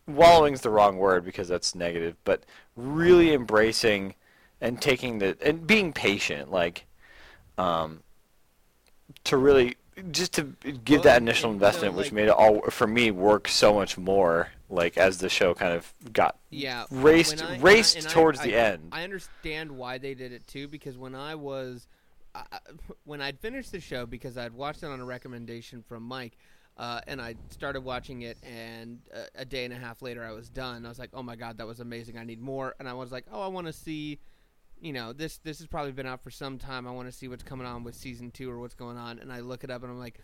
wallowing's 0.08 0.62
the 0.62 0.70
wrong 0.70 0.98
word 0.98 1.26
because 1.26 1.48
that's 1.48 1.74
negative, 1.76 2.16
but 2.24 2.44
really 2.76 3.34
embracing 3.34 4.16
and 4.62 4.82
taking 4.82 5.20
the 5.20 5.38
and 5.42 5.66
being 5.66 5.94
patient, 5.94 6.52
like 6.52 6.86
um, 7.58 8.02
to 9.24 9.38
really 9.38 9.76
just 10.12 10.34
to 10.34 10.44
give 10.84 11.00
Well, 11.00 11.04
that 11.04 11.22
initial 11.22 11.50
and 11.50 11.56
investment, 11.56 11.94
which 11.96 12.08
like- 12.08 12.14
made 12.14 12.28
it 12.28 12.32
all 12.32 12.62
for 12.70 12.88
me 12.88 13.12
work 13.12 13.48
so 13.48 13.74
much 13.74 13.98
more. 13.98 14.50
Like 14.70 14.98
as 14.98 15.20
the 15.20 15.30
show 15.30 15.54
kind 15.54 15.74
of 15.74 15.94
got 16.12 16.40
yeah 16.50 16.86
raced 16.90 17.42
I- 17.44 17.46
and 17.54 17.58
I- 17.58 17.64
raced 17.64 17.98
and 17.98 18.08
I- 18.08 18.10
towards 18.10 18.40
I- 18.40 18.48
the 18.48 18.56
end. 18.56 18.90
I 18.92 19.04
understand 19.04 19.72
why 19.72 20.00
they 20.00 20.16
did 20.16 20.32
it 20.32 20.48
too 20.48 20.68
because 20.68 20.98
when 20.98 21.14
I 21.14 21.36
was 21.36 21.88
when 23.06 23.22
I'd 23.22 23.40
finished 23.40 23.72
the 23.72 23.80
show 23.80 24.06
because 24.06 24.38
I'd 24.38 24.54
watched 24.54 24.84
it 24.84 24.88
on 24.88 25.00
a 25.00 25.06
recommendation 25.06 25.84
from 25.88 26.04
Mike 26.04 26.38
uh, 26.78 27.00
and 27.08 27.22
I 27.22 27.36
started 27.50 27.82
watching 27.82 28.24
it 28.24 28.38
and 28.44 29.00
uh, 29.14 29.20
a 29.36 29.46
day 29.46 29.64
and 29.66 29.74
a 29.74 29.78
half 29.78 30.02
later 30.02 30.24
I 30.26 30.32
was 30.32 30.50
done. 30.50 30.86
I 30.86 30.90
was 30.90 31.00
like, 31.00 31.12
"Oh 31.14 31.24
my 31.24 31.36
god, 31.38 31.58
that 31.60 31.68
was 31.68 31.80
amazing. 31.80 32.18
I 32.18 32.24
need 32.26 32.42
more." 32.42 32.76
And 32.80 32.90
I 32.90 32.94
was 32.94 33.12
like, 33.12 33.26
"Oh, 33.32 33.42
I 33.42 33.48
want 33.48 33.68
to 33.68 33.74
see 33.74 34.20
you 34.86 34.94
know, 34.94 35.14
this 35.14 35.40
this 35.40 35.58
has 35.58 35.68
probably 35.68 35.92
been 35.92 36.06
out 36.06 36.24
for 36.24 36.30
some 36.30 36.58
time. 36.58 36.88
I 36.88 36.92
want 36.92 37.08
to 37.08 37.12
see 37.12 37.28
what's 37.28 37.44
coming 37.44 37.66
on 37.66 37.84
with 37.84 37.96
season 37.96 38.30
2 38.32 38.50
or 38.50 38.60
what's 38.60 38.76
going 38.76 38.98
on." 38.98 39.20
And 39.20 39.34
I 39.34 39.40
look 39.40 39.64
it 39.64 39.72
up 39.72 39.82
and 39.82 39.92
I'm 39.92 40.00
like, 40.00 40.20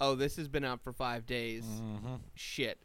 "Oh, 0.00 0.14
this 0.14 0.36
has 0.36 0.48
been 0.48 0.64
out 0.64 0.82
for 0.82 0.92
5 0.92 1.26
days." 1.26 1.64
Mm-hmm. 1.64 2.14
shit. 2.34 2.78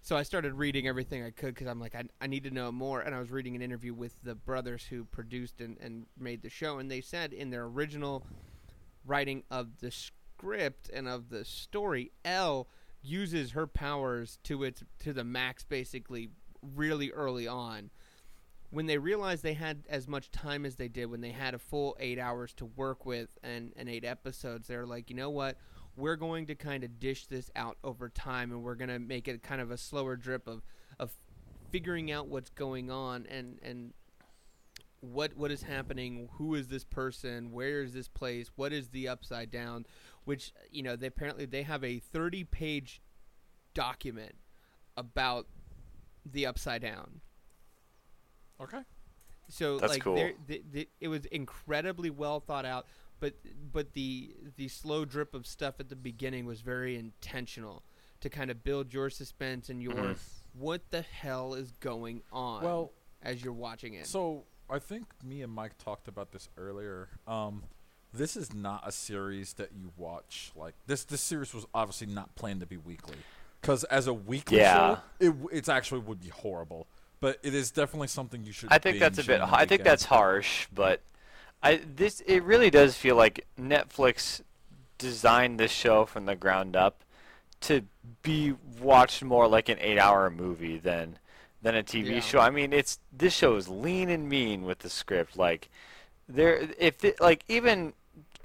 So 0.00 0.16
I 0.16 0.22
started 0.22 0.54
reading 0.54 0.86
everything 0.86 1.22
I 1.22 1.30
could 1.30 1.54
because 1.54 1.66
I'm 1.66 1.80
like, 1.80 1.94
I, 1.94 2.04
I 2.20 2.28
need 2.28 2.44
to 2.44 2.50
know 2.50 2.72
more. 2.72 3.00
And 3.00 3.14
I 3.14 3.18
was 3.18 3.30
reading 3.30 3.56
an 3.56 3.62
interview 3.62 3.92
with 3.92 4.14
the 4.22 4.34
brothers 4.34 4.84
who 4.84 5.04
produced 5.04 5.60
and, 5.60 5.76
and 5.80 6.06
made 6.18 6.40
the 6.40 6.48
show. 6.48 6.78
And 6.78 6.90
they 6.90 7.02
said 7.02 7.32
in 7.32 7.50
their 7.50 7.64
original 7.64 8.24
writing 9.04 9.42
of 9.50 9.80
the 9.80 9.90
script 9.90 10.88
and 10.94 11.08
of 11.08 11.28
the 11.28 11.44
story, 11.44 12.12
El 12.24 12.68
uses 13.02 13.50
her 13.50 13.66
powers 13.66 14.38
to 14.44 14.64
its 14.64 14.82
to 15.00 15.12
the 15.12 15.24
max 15.24 15.64
basically 15.64 16.30
really 16.62 17.10
early 17.10 17.46
on. 17.46 17.90
When 18.70 18.86
they 18.86 18.98
realized 18.98 19.42
they 19.42 19.54
had 19.54 19.84
as 19.88 20.06
much 20.06 20.30
time 20.30 20.66
as 20.66 20.76
they 20.76 20.88
did, 20.88 21.06
when 21.06 21.22
they 21.22 21.30
had 21.30 21.54
a 21.54 21.58
full 21.58 21.96
eight 21.98 22.18
hours 22.18 22.52
to 22.54 22.66
work 22.66 23.06
with 23.06 23.30
and, 23.42 23.72
and 23.76 23.88
eight 23.88 24.04
episodes, 24.04 24.68
they're 24.68 24.86
like, 24.86 25.08
you 25.08 25.16
know 25.16 25.30
what? 25.30 25.56
we're 25.98 26.16
going 26.16 26.46
to 26.46 26.54
kind 26.54 26.84
of 26.84 27.00
dish 27.00 27.26
this 27.26 27.50
out 27.56 27.76
over 27.82 28.08
time 28.08 28.52
and 28.52 28.62
we're 28.62 28.76
going 28.76 28.88
to 28.88 29.00
make 29.00 29.26
it 29.26 29.42
kind 29.42 29.60
of 29.60 29.70
a 29.70 29.76
slower 29.76 30.16
drip 30.16 30.46
of 30.46 30.62
of 30.98 31.10
figuring 31.70 32.10
out 32.10 32.28
what's 32.28 32.50
going 32.50 32.90
on 32.90 33.26
and 33.26 33.58
and 33.62 33.92
what 35.00 35.36
what 35.36 35.50
is 35.50 35.62
happening 35.62 36.28
who 36.34 36.54
is 36.54 36.68
this 36.68 36.84
person 36.84 37.52
where 37.52 37.82
is 37.82 37.92
this 37.92 38.08
place 38.08 38.50
what 38.56 38.72
is 38.72 38.88
the 38.88 39.08
upside 39.08 39.50
down 39.50 39.84
which 40.24 40.52
you 40.70 40.82
know 40.82 40.96
they 40.96 41.08
apparently 41.08 41.44
they 41.44 41.62
have 41.62 41.84
a 41.84 41.98
30 41.98 42.44
page 42.44 43.02
document 43.74 44.34
about 44.96 45.46
the 46.24 46.46
upside 46.46 46.82
down 46.82 47.20
Okay. 48.60 48.80
so 49.48 49.78
That's 49.78 49.94
like 49.94 50.02
cool. 50.02 50.14
there- 50.16 50.34
the, 50.46 50.62
the, 50.72 50.88
it 51.00 51.08
was 51.08 51.24
incredibly 51.26 52.10
well 52.10 52.40
thought 52.40 52.64
out, 52.64 52.86
but 53.20 53.34
but 53.72 53.92
the 53.94 54.34
the 54.56 54.68
slow 54.68 55.04
drip 55.04 55.34
of 55.34 55.46
stuff 55.46 55.80
at 55.80 55.88
the 55.88 55.96
beginning 55.96 56.44
was 56.46 56.60
very 56.60 56.96
intentional 56.96 57.82
to 58.20 58.28
kind 58.28 58.50
of 58.50 58.62
build 58.64 58.92
your 58.92 59.10
suspense 59.10 59.68
and 59.68 59.82
your 59.82 59.92
Mhm. 59.92 60.18
what 60.54 60.90
the 60.90 61.02
hell 61.02 61.54
is 61.54 61.70
going 61.80 62.22
on 62.32 62.62
Well, 62.64 62.92
as 63.22 63.42
you're 63.44 63.52
watching 63.52 63.94
it. 63.94 64.06
So 64.06 64.44
I 64.70 64.78
think 64.80 65.06
me 65.24 65.42
and 65.42 65.52
Mike 65.52 65.78
talked 65.78 66.08
about 66.08 66.32
this 66.32 66.48
earlier. 66.56 67.08
Um, 67.26 67.62
this 68.12 68.36
is 68.36 68.52
not 68.52 68.82
a 68.86 68.92
series 68.92 69.52
that 69.54 69.70
you 69.72 69.92
watch 69.96 70.50
like 70.56 70.74
this. 70.86 71.04
This 71.04 71.20
series 71.20 71.54
was 71.54 71.64
obviously 71.74 72.06
not 72.08 72.34
planned 72.34 72.60
to 72.60 72.66
be 72.66 72.76
weekly, 72.76 73.16
because 73.60 73.84
as 73.84 74.06
a 74.06 74.14
weekly 74.14 74.58
Yeah. 74.58 74.96
show, 74.96 75.02
it 75.20 75.34
it's 75.52 75.68
actually 75.68 76.00
would 76.00 76.20
be 76.20 76.28
horrible. 76.28 76.86
But 77.20 77.38
it 77.42 77.54
is 77.54 77.70
definitely 77.70 78.08
something 78.08 78.44
you 78.44 78.52
should. 78.52 78.68
I 78.72 78.78
think 78.78 78.98
that's 79.00 79.18
a 79.18 79.24
bit. 79.24 79.40
I 79.40 79.64
think 79.66 79.82
that's 79.82 80.04
harsh, 80.04 80.66
but 80.72 81.00
I 81.62 81.80
this 81.96 82.20
it 82.20 82.42
really 82.44 82.70
does 82.70 82.96
feel 82.96 83.16
like 83.16 83.46
Netflix 83.60 84.42
designed 84.98 85.58
this 85.58 85.70
show 85.72 86.04
from 86.04 86.26
the 86.26 86.36
ground 86.36 86.76
up 86.76 87.02
to 87.60 87.82
be 88.22 88.54
watched 88.80 89.22
more 89.24 89.48
like 89.48 89.68
an 89.68 89.78
eight-hour 89.80 90.30
movie 90.30 90.78
than 90.78 91.18
than 91.62 91.74
a 91.74 91.82
TV 91.82 92.14
Yeah. 92.14 92.20
show. 92.20 92.38
I 92.38 92.50
mean, 92.50 92.72
it's 92.72 93.00
this 93.12 93.34
show 93.34 93.56
is 93.56 93.68
lean 93.68 94.08
and 94.08 94.28
mean 94.28 94.62
with 94.62 94.80
the 94.80 94.90
script. 94.90 95.36
Like 95.36 95.68
there, 96.28 96.68
if 96.78 97.04
it, 97.04 97.20
like 97.20 97.44
even 97.48 97.94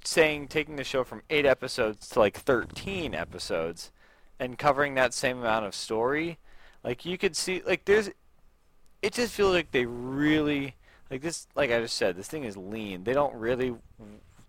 saying 0.03 0.47
taking 0.47 0.75
the 0.75 0.83
show 0.83 1.03
from 1.03 1.21
eight 1.29 1.45
episodes 1.45 2.09
to 2.09 2.19
like 2.19 2.37
thirteen 2.37 3.13
episodes 3.13 3.91
and 4.39 4.57
covering 4.57 4.95
that 4.95 5.13
same 5.13 5.37
amount 5.39 5.65
of 5.65 5.75
story, 5.75 6.39
like 6.83 7.05
you 7.05 7.19
could 7.19 7.35
see 7.35 7.61
like 7.65 7.85
there's 7.85 8.09
it 9.03 9.13
just 9.13 9.33
feels 9.33 9.53
like 9.53 9.69
they 9.71 9.85
really 9.85 10.75
like 11.11 11.21
this 11.21 11.47
like 11.55 11.69
I 11.71 11.79
just 11.81 11.95
said, 11.97 12.15
this 12.15 12.27
thing 12.27 12.45
is 12.45 12.57
lean. 12.57 13.03
They 13.03 13.13
don't 13.13 13.35
really 13.35 13.75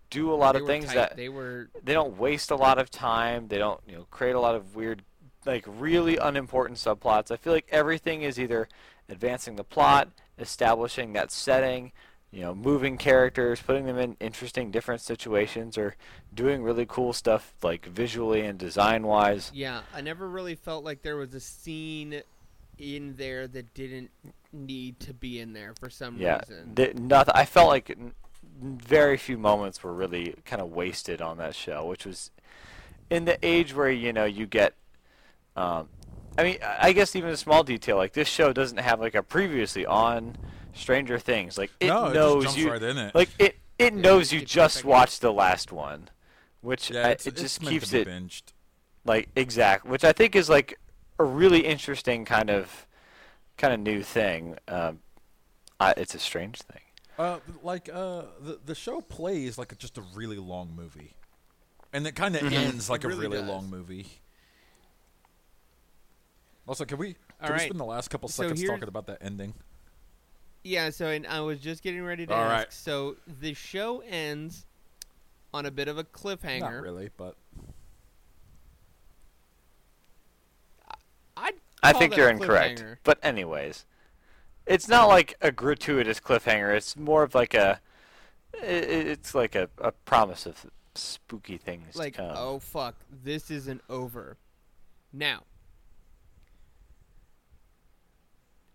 do 0.09 0.31
a 0.31 0.35
lot 0.35 0.53
They 0.53 0.61
of 0.61 0.67
things 0.67 0.85
tight. 0.85 0.95
that 0.95 1.17
they 1.17 1.29
were 1.29 1.69
they 1.83 1.93
don't 1.93 2.17
waste 2.17 2.49
a 2.49 2.55
lot 2.55 2.79
of 2.79 2.89
time. 2.89 3.49
They 3.49 3.57
don't, 3.57 3.81
you 3.87 3.95
know, 3.97 4.07
create 4.09 4.33
a 4.35 4.39
lot 4.39 4.55
of 4.55 4.75
weird 4.75 5.03
like 5.45 5.65
really 5.67 6.17
unimportant 6.17 6.79
subplots. 6.79 7.29
I 7.29 7.37
feel 7.37 7.53
like 7.53 7.67
everything 7.69 8.23
is 8.23 8.39
either 8.39 8.67
advancing 9.09 9.57
the 9.57 9.63
plot, 9.63 10.09
establishing 10.39 11.13
that 11.13 11.31
setting, 11.31 11.91
you 12.31 12.41
know, 12.41 12.55
moving 12.55 12.97
characters, 12.97 13.61
putting 13.61 13.85
them 13.85 13.99
in 13.99 14.17
interesting, 14.19 14.71
different 14.71 15.01
situations, 15.01 15.77
or 15.77 15.95
doing 16.33 16.63
really 16.63 16.85
cool 16.87 17.13
stuff 17.13 17.53
like 17.61 17.85
visually 17.85 18.41
and 18.41 18.57
design-wise. 18.57 19.51
Yeah, 19.53 19.81
I 19.93 20.01
never 20.01 20.27
really 20.27 20.55
felt 20.55 20.83
like 20.83 21.03
there 21.03 21.17
was 21.17 21.33
a 21.35 21.39
scene 21.39 22.23
in 22.77 23.15
there 23.15 23.47
that 23.47 23.73
didn't 23.73 24.11
need 24.51 24.99
to 25.01 25.13
be 25.13 25.39
in 25.39 25.53
there 25.53 25.73
for 25.79 25.89
some 25.89 26.17
Yeah, 26.19 26.39
reason. 26.39 26.73
th- 26.75 26.95
nothing. 26.95 27.33
I 27.35 27.45
felt 27.45 27.69
like 27.69 27.97
very 28.61 29.17
few 29.17 29.37
moments 29.37 29.83
were 29.83 29.93
really 29.93 30.35
kind 30.45 30.61
of 30.61 30.71
wasted 30.71 31.21
on 31.21 31.37
that 31.37 31.55
show, 31.55 31.85
which 31.85 32.05
was 32.05 32.31
in 33.09 33.25
the 33.25 33.37
age 33.45 33.73
where 33.73 33.89
you 33.89 34.13
know 34.13 34.25
you 34.25 34.45
get. 34.45 34.73
Um, 35.55 35.89
I 36.37 36.43
mean, 36.43 36.57
I 36.63 36.87
I 36.89 36.91
guess 36.93 37.15
even 37.15 37.29
a 37.29 37.37
small 37.37 37.63
detail 37.63 37.97
like 37.97 38.13
this 38.13 38.27
show 38.27 38.53
doesn't 38.53 38.79
have 38.79 38.99
like 38.99 39.15
a 39.15 39.23
previously 39.23 39.85
on 39.85 40.35
Stranger 40.73 41.19
Things. 41.19 41.57
Like 41.57 41.71
it 41.79 41.87
no, 41.87 42.07
it 42.07 42.13
knows 42.13 42.43
just 42.43 42.57
jumps 42.57 42.57
you. 42.57 42.71
right 42.71 42.83
in 42.83 42.97
it. 42.97 43.15
Like 43.15 43.29
it, 43.39 43.55
it 43.79 43.93
Yeah, 43.93 44.01
knows 44.01 44.31
you 44.31 44.39
you 44.39 44.45
get 44.45 44.49
just 44.49 44.75
back 44.75 44.83
in. 44.83 44.89
watched 44.89 45.21
the 45.21 45.33
last 45.33 45.71
one, 45.71 46.09
which 46.61 46.91
yeah, 46.91 47.07
I- 47.07 47.11
it 47.11 47.35
just 47.35 47.61
keeps 47.61 47.93
it 47.93 48.07
binged. 48.07 48.53
like 49.05 49.29
exact, 49.35 49.85
which 49.85 50.03
I 50.03 50.11
think 50.13 50.35
is 50.35 50.49
like 50.49 50.77
a 51.19 51.23
really 51.23 51.65
interesting 51.65 52.25
kind 52.25 52.49
of 52.49 52.87
kind 53.57 53.73
of 53.73 53.79
new 53.79 54.03
thing. 54.03 54.57
Um, 54.67 54.99
I, 55.79 55.93
it's 55.97 56.15
a 56.15 56.19
strange 56.19 56.59
thing. 56.61 56.81
Uh, 57.17 57.39
like 57.61 57.87
uh, 57.91 58.23
the 58.41 58.59
the 58.65 58.75
show 58.75 58.99
plays 58.99 59.57
like 59.57 59.71
a, 59.71 59.75
just 59.75 59.97
a 59.97 60.01
really 60.01 60.37
long 60.37 60.75
movie, 60.75 61.15
and 61.93 62.07
it 62.07 62.15
kind 62.15 62.35
of 62.35 62.41
Mm-hmm. 62.41 62.51
ends 62.51 62.89
like 62.89 63.03
really 63.03 63.05
a 63.05 63.09
really 63.09 63.39
does. 63.39 63.41
long 63.41 63.69
movie. 63.69 64.21
Also, 66.67 66.85
can 66.85 66.97
we 66.97 67.15
All 67.41 67.49
can 67.49 67.53
we 67.53 67.59
spend 67.59 67.79
the 67.79 67.85
last 67.85 68.09
couple 68.09 68.27
So 68.27 68.51
seconds 68.51 68.63
talking 68.63 68.87
about 68.87 69.05
that 69.07 69.19
ending? 69.21 69.53
Yeah, 70.63 70.89
so 70.89 71.07
and 71.07 71.27
I 71.27 71.41
was 71.41 71.59
just 71.59 71.83
getting 71.83 72.03
ready 72.03 72.25
to 72.27 72.33
All 72.33 72.35
ask. 72.35 72.65
right. 72.65 72.67
So 72.69 73.17
the 73.27 73.53
show 73.53 74.01
ends 74.01 74.65
on 75.53 75.65
a 75.65 75.71
bit 75.71 75.87
of 75.89 75.97
a 75.97 76.03
cliffhanger. 76.03 76.59
Not 76.59 76.79
really, 76.79 77.09
but 77.17 77.35
I'd 81.37 81.55
I 81.83 81.93
think 81.93 82.15
you're 82.15 82.29
incorrect. 82.29 82.83
But 83.03 83.19
anyways, 83.23 83.85
it's 84.65 84.87
not 84.87 85.07
like 85.07 85.35
a 85.41 85.51
gratuitous 85.51 86.19
cliffhanger. 86.19 86.75
It's 86.75 86.97
more 86.97 87.23
of 87.23 87.35
like 87.35 87.53
a, 87.53 87.79
it's 88.53 89.35
like 89.35 89.55
a, 89.55 89.69
a 89.77 89.91
promise 89.91 90.45
of 90.45 90.65
spooky 90.95 91.57
things 91.57 91.95
Like, 91.95 92.13
to 92.13 92.19
come. 92.19 92.33
oh 92.35 92.59
fuck, 92.59 92.95
this 93.23 93.51
isn't 93.51 93.81
over. 93.89 94.37
Now, 95.13 95.43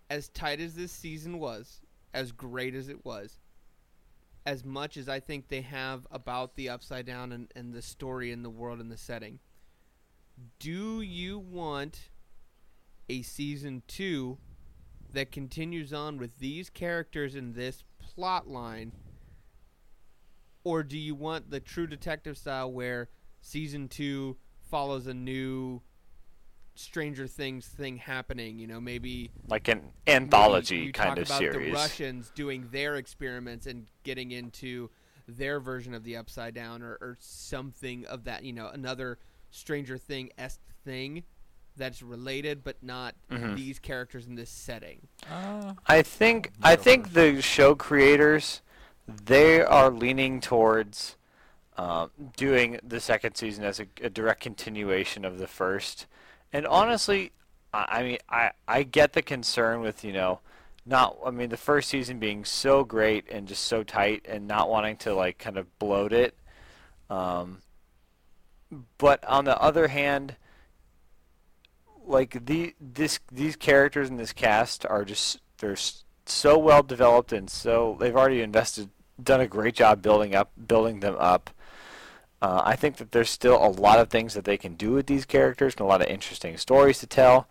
as 0.09 0.29
tight 0.29 0.61
as 0.61 0.75
this 0.75 0.93
season 0.93 1.38
was, 1.38 1.81
as 2.12 2.33
great 2.33 2.75
as 2.75 2.88
it 2.88 3.05
was, 3.05 3.38
as 4.47 4.64
much 4.64 4.97
as 4.97 5.09
I 5.09 5.21
think 5.21 5.49
they 5.49 5.61
have 5.62 6.07
about 6.11 6.57
the 6.57 6.69
Upside 6.69 7.07
Down 7.07 7.33
and, 7.33 7.50
and 7.55 7.73
the 7.73 7.83
story 7.83 8.33
and 8.33 8.45
the 8.45 8.50
world 8.50 8.81
and 8.81 8.90
the 8.90 8.97
setting, 8.97 9.38
do 10.59 11.00
you 11.00 11.38
want 11.38 12.10
a 13.11 13.23
season 13.23 13.83
two 13.88 14.38
that 15.12 15.33
continues 15.33 15.93
on 15.93 16.17
with 16.17 16.38
these 16.38 16.71
characters 16.71 17.35
in 17.35 17.52
this 17.55 17.83
plot 17.99 18.47
line? 18.49 18.93
Or 20.62 20.83
do 20.83 20.97
you 20.97 21.14
want 21.14 21.50
the 21.50 21.59
true 21.59 21.88
detective 21.88 22.38
style 22.38 22.71
where 22.71 23.09
season 23.40 23.88
two 23.88 24.37
follows 24.71 25.07
a 25.09 25.14
new 25.14 25.83
Stranger 26.76 27.26
Things 27.26 27.67
thing 27.67 27.97
happening? 27.97 28.59
You 28.59 28.69
know, 28.69 28.81
maybe 28.81 29.33
like 29.49 29.67
an 29.69 29.90
anthology 30.07 30.93
kind 30.93 31.19
of 31.19 31.26
about 31.26 31.38
series. 31.38 31.67
The 31.67 31.73
Russians 31.73 32.31
doing 32.35 32.69
their 32.71 32.97
experiments 32.97 33.67
and 33.67 33.87
getting 34.05 34.31
into 34.31 34.90
their 35.26 35.59
version 35.59 35.95
of 35.95 36.05
the 36.05 36.17
Upside 36.17 36.55
Down, 36.55 36.83
or, 36.83 36.97
or 37.00 37.17
something 37.19 38.07
of 38.07 38.25
that. 38.25 38.45
You 38.45 38.52
know, 38.52 38.69
another 38.69 39.19
Stranger 39.50 39.99
Thing 39.99 40.31
esque 40.38 40.61
thing 40.85 41.25
that's 41.81 42.03
related, 42.03 42.63
but 42.63 42.83
not 42.83 43.15
Mhm. 43.31 43.57
these 43.57 43.79
characters 43.79 44.27
in 44.27 44.35
this 44.37 44.51
setting. 44.51 45.09
uh, 45.31 45.75
I 45.87 46.03
think 46.03 46.53
I 46.63 46.77
think 46.77 47.13
the 47.13 47.43
show 47.43 47.75
creators 47.75 48.63
they 49.09 49.61
are 49.61 49.91
leaning 49.91 50.41
towards 50.41 51.17
um, 51.77 52.11
doing 52.37 52.79
the 52.83 53.01
second 53.01 53.37
season 53.37 53.65
as 53.65 53.81
a, 53.81 53.87
a 54.03 54.11
direct 54.11 54.41
continuation 54.41 55.25
of 55.25 55.39
the 55.39 55.47
first. 55.49 56.07
And 56.53 56.66
honestly, 56.66 57.33
I, 57.73 57.87
I 57.88 58.03
mean, 58.03 58.19
I 58.29 58.53
I 58.69 58.83
get 58.83 59.12
the 59.14 59.23
concern 59.23 59.81
with 59.81 60.05
you 60.05 60.12
know 60.12 60.40
not 60.87 61.16
I 61.25 61.31
mean 61.31 61.51
the 61.51 61.57
first 61.57 61.88
season 61.88 62.19
being 62.19 62.45
so 62.45 62.85
great 62.85 63.27
and 63.31 63.49
just 63.49 63.64
so 63.64 63.83
tight 63.83 64.27
and 64.29 64.47
not 64.49 64.69
wanting 64.71 64.97
to 64.99 65.14
like 65.14 65.38
kind 65.38 65.57
of 65.59 65.79
bloat 65.79 66.12
it. 66.12 66.35
Um, 67.09 67.62
but 68.99 69.25
on 69.25 69.45
the 69.45 69.61
other 69.61 69.88
hand, 69.88 70.37
like 72.11 72.46
the 72.46 72.75
this 72.81 73.20
these 73.31 73.57
characters 73.57 74.09
in 74.09 74.16
this 74.16 74.33
cast 74.33 74.85
are 74.87 75.05
just 75.05 75.40
they're 75.59 75.77
so 76.27 76.59
well 76.59 76.83
developed 76.83 77.33
and 77.33 77.49
so 77.49 77.96
they've 78.01 78.16
already 78.16 78.40
invested 78.42 78.90
done 79.23 79.40
a 79.40 79.46
great 79.46 79.75
job 79.75 80.03
building 80.03 80.35
up 80.35 80.51
building 80.66 81.01
them 81.01 81.16
up. 81.18 81.51
Uh, 82.42 82.62
I 82.64 82.75
think 82.75 82.96
that 82.96 83.12
there's 83.12 83.29
still 83.29 83.62
a 83.62 83.68
lot 83.68 83.99
of 83.99 84.09
things 84.09 84.33
that 84.33 84.44
they 84.44 84.57
can 84.57 84.75
do 84.75 84.92
with 84.92 85.07
these 85.07 85.27
characters 85.27 85.75
and 85.75 85.83
a 85.83 85.85
lot 85.85 86.01
of 86.01 86.07
interesting 86.07 86.57
stories 86.57 86.99
to 87.01 87.07
tell. 87.07 87.49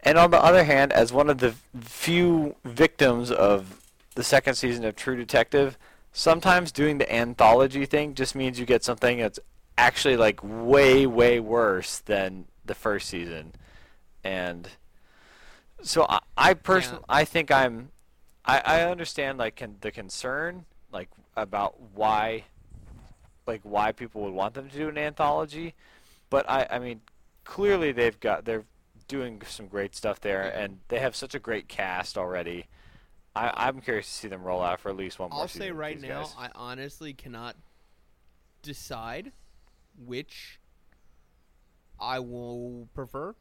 And 0.00 0.18
on 0.18 0.32
the 0.32 0.42
other 0.42 0.64
hand, 0.64 0.92
as 0.92 1.12
one 1.12 1.30
of 1.30 1.38
the 1.38 1.54
few 1.80 2.56
victims 2.64 3.30
of 3.30 3.80
the 4.16 4.24
second 4.24 4.56
season 4.56 4.84
of 4.84 4.96
True 4.96 5.16
Detective, 5.16 5.78
sometimes 6.12 6.72
doing 6.72 6.98
the 6.98 7.12
anthology 7.12 7.86
thing 7.86 8.14
just 8.14 8.34
means 8.34 8.58
you 8.58 8.66
get 8.66 8.82
something 8.82 9.18
that's 9.18 9.38
actually 9.78 10.16
like 10.16 10.40
way 10.42 11.06
way 11.06 11.38
worse 11.40 11.98
than 12.00 12.46
the 12.64 12.74
first 12.74 13.08
season. 13.08 13.52
And 14.24 14.68
so 15.82 16.06
I, 16.08 16.20
I 16.36 16.54
personally 16.54 17.04
I 17.08 17.24
think 17.24 17.50
I'm 17.50 17.90
I, 18.44 18.62
I 18.64 18.82
understand 18.82 19.38
like 19.38 19.56
con- 19.56 19.76
the 19.80 19.90
concern 19.90 20.64
like 20.90 21.08
about 21.36 21.78
why 21.94 22.44
like 23.46 23.60
why 23.62 23.92
people 23.92 24.22
would 24.22 24.32
want 24.32 24.54
them 24.54 24.68
to 24.70 24.76
do 24.76 24.88
an 24.88 24.98
anthology, 24.98 25.74
but 26.30 26.48
I 26.48 26.66
I 26.70 26.78
mean 26.78 27.02
clearly 27.44 27.92
they've 27.92 28.18
got 28.18 28.44
they're 28.44 28.64
doing 29.06 29.42
some 29.46 29.66
great 29.66 29.94
stuff 29.94 30.20
there 30.20 30.42
and 30.42 30.78
they 30.88 30.98
have 30.98 31.14
such 31.14 31.34
a 31.34 31.38
great 31.38 31.68
cast 31.68 32.16
already. 32.16 32.66
I, 33.36 33.52
I'm 33.68 33.80
curious 33.80 34.06
to 34.06 34.12
see 34.12 34.28
them 34.28 34.42
roll 34.42 34.62
out 34.62 34.80
for 34.80 34.90
at 34.90 34.96
least 34.96 35.18
one 35.18 35.30
more 35.30 35.42
I'll 35.42 35.48
say 35.48 35.70
right 35.72 36.00
now, 36.00 36.22
guys. 36.22 36.34
I 36.38 36.50
honestly 36.54 37.12
cannot 37.12 37.56
decide 38.62 39.32
which 39.98 40.60
I 42.00 42.20
will 42.20 42.88
prefer 42.94 43.34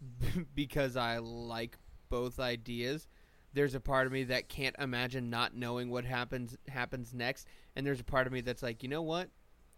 because 0.54 0.96
I 0.96 1.18
like 1.18 1.78
both 2.08 2.38
ideas. 2.38 3.08
There's 3.52 3.74
a 3.74 3.80
part 3.80 4.06
of 4.06 4.12
me 4.12 4.24
that 4.24 4.48
can't 4.48 4.76
imagine 4.78 5.30
not 5.30 5.54
knowing 5.54 5.88
what 5.90 6.04
happens 6.04 6.56
happens 6.68 7.14
next, 7.14 7.46
and 7.74 7.86
there's 7.86 8.00
a 8.00 8.04
part 8.04 8.26
of 8.26 8.32
me 8.32 8.40
that's 8.42 8.62
like, 8.62 8.82
you 8.82 8.88
know 8.88 9.02
what? 9.02 9.30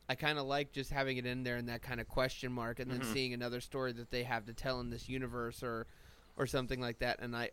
I 0.08 0.14
kind 0.14 0.38
of 0.38 0.46
like 0.46 0.72
just 0.72 0.90
having 0.90 1.18
it 1.18 1.26
in 1.26 1.42
there 1.44 1.56
and 1.56 1.68
that 1.68 1.82
kind 1.82 2.00
of 2.00 2.08
question 2.08 2.50
mark, 2.50 2.80
and 2.80 2.90
then 2.90 3.00
Mhm. 3.00 3.12
seeing 3.12 3.34
another 3.34 3.60
story 3.60 3.92
that 3.92 4.10
they 4.10 4.24
have 4.24 4.46
to 4.46 4.54
tell 4.54 4.80
in 4.80 4.90
this 4.90 5.08
universe 5.08 5.62
or 5.62 5.86
or 6.36 6.46
something 6.46 6.80
like 6.80 6.98
that. 7.00 7.20
And 7.20 7.36
I 7.36 7.50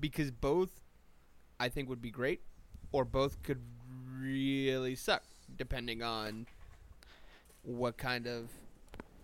because 0.00 0.30
both 0.30 0.80
I 1.60 1.68
think 1.68 1.88
would 1.88 2.02
be 2.02 2.10
great, 2.10 2.42
or 2.92 3.04
both 3.04 3.42
could 3.42 3.62
really 4.18 4.94
suck, 4.96 5.22
depending 5.56 6.02
on 6.02 6.46
what 7.62 7.96
kind 7.96 8.26
of 8.26 8.50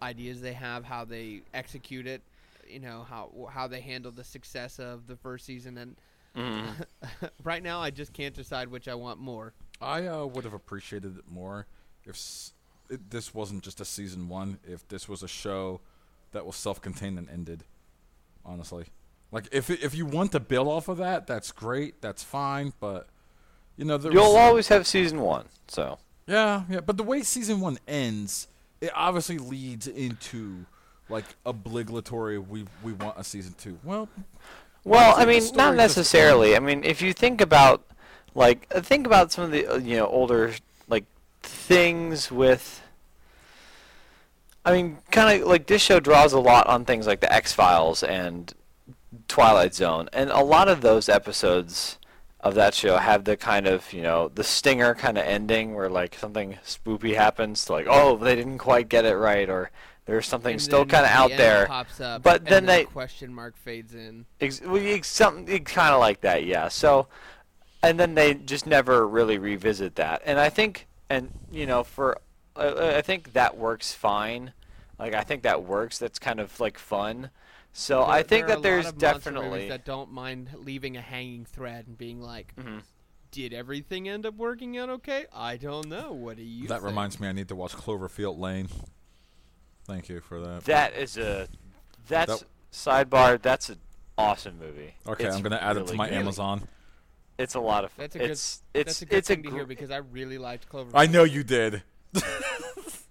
ideas 0.03 0.41
they 0.41 0.53
have, 0.55 0.85
how 0.85 1.05
they 1.05 1.43
execute 1.55 2.07
it, 2.07 2.23
you 2.69 2.81
know, 2.81 3.05
how 3.09 3.31
how 3.53 3.67
they 3.67 3.81
handle 3.81 4.11
the 4.13 4.25
success 4.25 4.79
of 4.79 5.07
the 5.07 5.17
first 5.17 5.45
season. 5.47 5.77
And 5.79 5.97
Mhm. 6.37 6.87
right 7.45 7.63
now, 7.63 7.81
I 7.81 7.91
just 7.91 8.13
can't 8.13 8.35
decide 8.35 8.69
which 8.69 8.87
I 8.89 8.95
want 8.95 9.19
more. 9.21 9.53
I 9.81 10.07
uh, 10.07 10.25
would 10.27 10.45
have 10.45 10.53
appreciated 10.55 11.19
it 11.19 11.25
more 11.31 11.67
if 12.05 12.15
s- 12.15 12.53
it, 12.89 13.11
this 13.11 13.35
wasn't 13.35 13.63
just 13.65 13.81
a 13.81 13.85
season 13.85 14.29
one. 14.29 14.59
If 14.67 14.87
this 14.89 15.09
was 15.09 15.23
a 15.23 15.29
show 15.29 15.81
that 16.33 16.47
was 16.47 16.55
self-contained 16.57 17.19
and 17.19 17.29
ended. 17.29 17.65
Honestly, 18.45 18.87
like 19.33 19.49
if 19.53 19.69
if 19.71 19.95
you 19.95 20.07
want 20.07 20.33
to 20.33 20.41
build 20.41 20.67
off 20.69 20.89
of 20.89 20.97
that, 20.99 21.27
that's 21.27 21.53
great. 21.53 22.01
That's 22.01 22.23
fine. 22.25 22.73
But 22.81 23.09
you 23.77 23.85
know, 23.85 23.99
You'll 23.99 24.15
was- 24.33 24.37
always 24.37 24.69
have 24.69 24.87
season 24.87 25.21
one, 25.21 25.47
so 25.69 25.99
Yeah, 26.27 26.65
yeah, 26.71 26.81
but 26.81 26.97
the 26.97 27.03
way 27.03 27.23
season 27.23 27.61
one 27.61 27.79
ends, 27.89 28.47
it 28.81 28.91
obviously 28.95 29.39
leads 29.39 29.87
into 29.87 30.65
like 31.09 31.25
obligatory. 31.45 32.39
We 32.39 32.67
we 32.83 32.93
want 32.93 33.19
a 33.19 33.25
season 33.25 33.55
two. 33.59 33.79
Well, 33.85 34.09
Well, 34.85 35.15
I 35.17 35.27
mean, 35.27 35.43
not 35.55 35.77
necessarily. 35.77 36.57
I 36.57 36.61
mean, 36.61 36.85
if 36.85 37.03
you 37.03 37.13
think 37.13 37.41
about, 37.41 37.85
like, 38.35 38.69
think 38.71 39.07
about 39.07 39.33
some 39.33 39.45
of 39.45 39.51
the 39.51 39.67
uh, 39.67 39.79
you 39.79 39.97
know 39.97 40.07
older 40.07 40.55
like 40.89 41.05
things 41.43 42.31
with. 42.31 42.83
I 44.63 44.73
mean, 44.73 44.99
kind 45.11 45.41
of 45.41 45.49
like 45.49 45.67
this 45.67 45.81
show 45.81 46.01
draws 46.01 46.35
a 46.35 46.39
lot 46.39 46.67
on 46.67 46.85
things 46.85 47.07
like 47.07 47.21
the 47.21 47.33
X 47.33 47.53
Files 47.53 48.03
and 48.03 48.53
Twilight 49.27 49.75
Zone, 49.75 50.09
and 50.13 50.31
a 50.31 50.45
lot 50.45 50.69
of 50.69 50.83
those 50.83 51.09
episodes 51.09 51.99
of 52.43 52.55
that 52.55 52.73
show 52.75 52.97
have 52.97 53.25
the 53.25 53.37
kind 53.37 53.67
of 53.67 53.93
you 53.93 54.03
know 54.03 54.29
the 54.35 54.45
stinger 54.45 54.95
kind 54.95 55.19
of 55.19 55.25
ending 55.25 55.75
where 55.75 55.91
like 55.91 56.15
something 56.15 56.57
spoopy 56.65 57.15
happens, 57.15 57.65
to 57.67 57.73
like 57.73 57.87
oh 57.89 58.17
they 58.17 58.35
didn't 58.37 58.59
quite 58.59 58.89
get 58.89 59.05
it 59.05 59.17
right, 59.17 59.49
or 59.49 59.71
there's 60.07 60.27
something 60.27 60.55
And 60.55 60.63
still 60.63 60.85
kind 60.87 61.05
of 61.05 61.11
the 61.13 61.17
out 61.17 61.31
there. 61.37 61.67
pops 61.67 62.01
up, 62.01 62.23
But 62.23 62.41
and 62.41 62.47
then 62.49 62.67
the 62.67 62.73
they- 62.73 62.85
question 62.85 63.33
mark 63.35 63.57
fades 63.57 63.95
in. 63.95 64.27
Ex- 64.41 64.61
well, 64.61 64.99
something 65.03 65.65
kind 65.65 65.95
of 65.95 66.01
like 66.01 66.23
that, 66.23 66.45
yeah. 66.45 66.69
So, 66.69 67.07
and 67.83 68.01
then 68.01 68.15
they 68.15 68.35
just 68.35 68.67
never 68.67 69.07
really 69.07 69.39
revisit 69.39 69.95
that. 69.97 70.23
And 70.25 70.41
I 70.41 70.49
think, 70.49 70.87
and 71.09 71.31
you 71.53 71.67
know, 71.67 71.85
for 71.85 72.19
I, 72.57 72.97
I 72.97 73.03
think 73.03 73.35
that 73.35 73.57
works 73.57 73.93
fine. 73.93 74.53
Like 74.99 75.15
I 75.15 75.23
think 75.23 75.43
that 75.43 75.63
works. 75.65 75.99
That's 75.99 76.19
kind 76.19 76.41
of 76.41 76.59
like 76.59 76.79
fun. 76.79 77.31
So 77.73 78.03
I 78.05 78.23
think 78.23 78.47
there 78.47 78.47
are 78.47 78.49
that 78.49 78.55
a 78.55 78.57
lot 78.57 78.63
there's 78.63 78.87
of 78.89 78.99
definitely. 78.99 79.69
that 79.69 79.85
don't 79.85 80.11
mind 80.13 80.51
leaving 80.55 80.97
a 80.97 81.01
hanging 81.01 81.45
thread 81.45 81.87
and 81.87 81.97
being 81.97 82.21
like, 82.21 82.55
Mhm. 82.57 82.83
"Did 83.31 83.53
everything 83.53 84.09
end 84.09 84.27
up 84.27 84.35
working 84.35 84.77
out 84.77 84.89
okay? 84.91 85.27
I 85.33 85.57
don't 85.57 85.87
know. 85.89 86.13
What 86.13 86.37
do 86.37 86.43
you?" 86.43 86.67
that 86.69 86.75
think?" 86.81 86.85
reminds 86.85 87.21
me, 87.21 87.29
I 87.29 87.33
need 87.33 87.49
to 87.49 87.55
watch 87.57 87.73
Cloverfield 87.73 88.39
Lane. 88.39 88.69
Thank 89.85 90.09
you 90.09 90.21
for 90.21 90.41
that. 90.41 90.65
That 90.65 90.95
is 90.95 91.17
a. 91.17 91.49
That's 92.09 92.41
That- 92.41 92.49
sidebar. 92.73 93.41
That's 93.41 93.69
an 93.71 93.79
awesome 94.19 94.59
movie. 94.59 94.95
okay, 95.07 95.27
It's 95.27 95.37
I'm 95.37 95.43
gonna 95.43 95.57
add 95.57 95.77
it 95.77 95.87
to 95.89 95.95
my 95.95 96.09
good. 96.09 96.19
Amazon. 96.19 96.67
It's 97.39 97.55
a 97.55 97.61
lot 97.61 97.85
of. 97.85 97.93
fun. 97.93 98.03
That's 98.05 98.17
a 98.17 98.19
good. 98.19 98.31
it's 98.33 98.63
it's 98.75 98.87
that's 98.87 99.03
a 99.03 99.07
good 99.07 99.17
it's 99.19 99.29
thing 99.29 99.41
a 99.41 99.43
to 99.45 99.51
hear 99.51 99.65
because 99.67 99.91
I 99.91 99.99
really 99.99 100.39
liked 100.39 100.69
Clover. 100.69 100.91
I 100.95 101.07
know 101.07 101.25
you 101.25 101.43
did. 101.45 101.83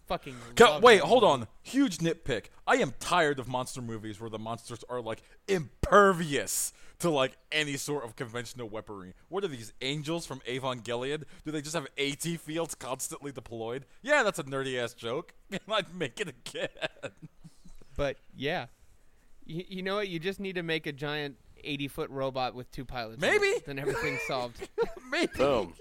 fucking. 0.09 0.35
Ca- 0.55 0.79
wait, 0.79 1.01
hold 1.01 1.23
on. 1.23 1.47
Huge 1.61 1.99
nitpick. 1.99 2.45
I 2.67 2.75
am 2.77 2.93
tired 2.99 3.39
of 3.39 3.47
monster 3.47 3.81
movies 3.81 4.19
where 4.19 4.29
the 4.29 4.39
monsters 4.39 4.83
are 4.89 4.99
like 4.99 5.21
impervious 5.47 6.73
to 6.99 7.09
like 7.09 7.37
any 7.51 7.77
sort 7.77 8.03
of 8.03 8.15
conventional 8.15 8.67
weaponry. 8.67 9.13
What 9.29 9.43
are 9.43 9.47
these 9.47 9.71
angels 9.81 10.25
from 10.25 10.39
Evangelion? 10.41 11.23
Do 11.45 11.51
they 11.51 11.61
just 11.61 11.75
have 11.75 11.87
AT 11.97 12.23
fields 12.23 12.75
constantly 12.75 13.31
deployed? 13.31 13.85
Yeah, 14.01 14.23
that's 14.23 14.39
a 14.39 14.43
nerdy 14.43 14.77
ass 14.77 14.93
joke, 14.93 15.33
and 15.51 15.61
I'd 15.71 15.95
make 15.95 16.19
it 16.19 16.27
again. 16.27 16.67
But 17.95 18.17
yeah, 18.35 18.65
you, 19.45 19.63
you 19.67 19.83
know 19.83 19.95
what? 19.95 20.09
You 20.09 20.19
just 20.19 20.39
need 20.39 20.55
to 20.55 20.63
make 20.63 20.87
a 20.87 20.91
giant 20.91 21.37
eighty 21.63 21.87
foot 21.87 22.09
robot 22.09 22.55
with 22.55 22.71
two 22.71 22.83
pilots. 22.83 23.21
Maybe. 23.21 23.53
then 23.65 23.77
everything's 23.77 24.21
solved. 24.27 24.67
Maybe. 25.11 25.31
Boom. 25.37 25.73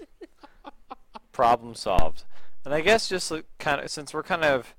Problem 1.31 1.73
solved. 1.73 2.25
And 2.65 2.73
I 2.73 2.81
guess 2.81 3.09
just 3.09 3.31
kind 3.57 3.81
of 3.81 3.89
since 3.89 4.13
we're 4.13 4.23
kind 4.23 4.43
of, 4.43 4.75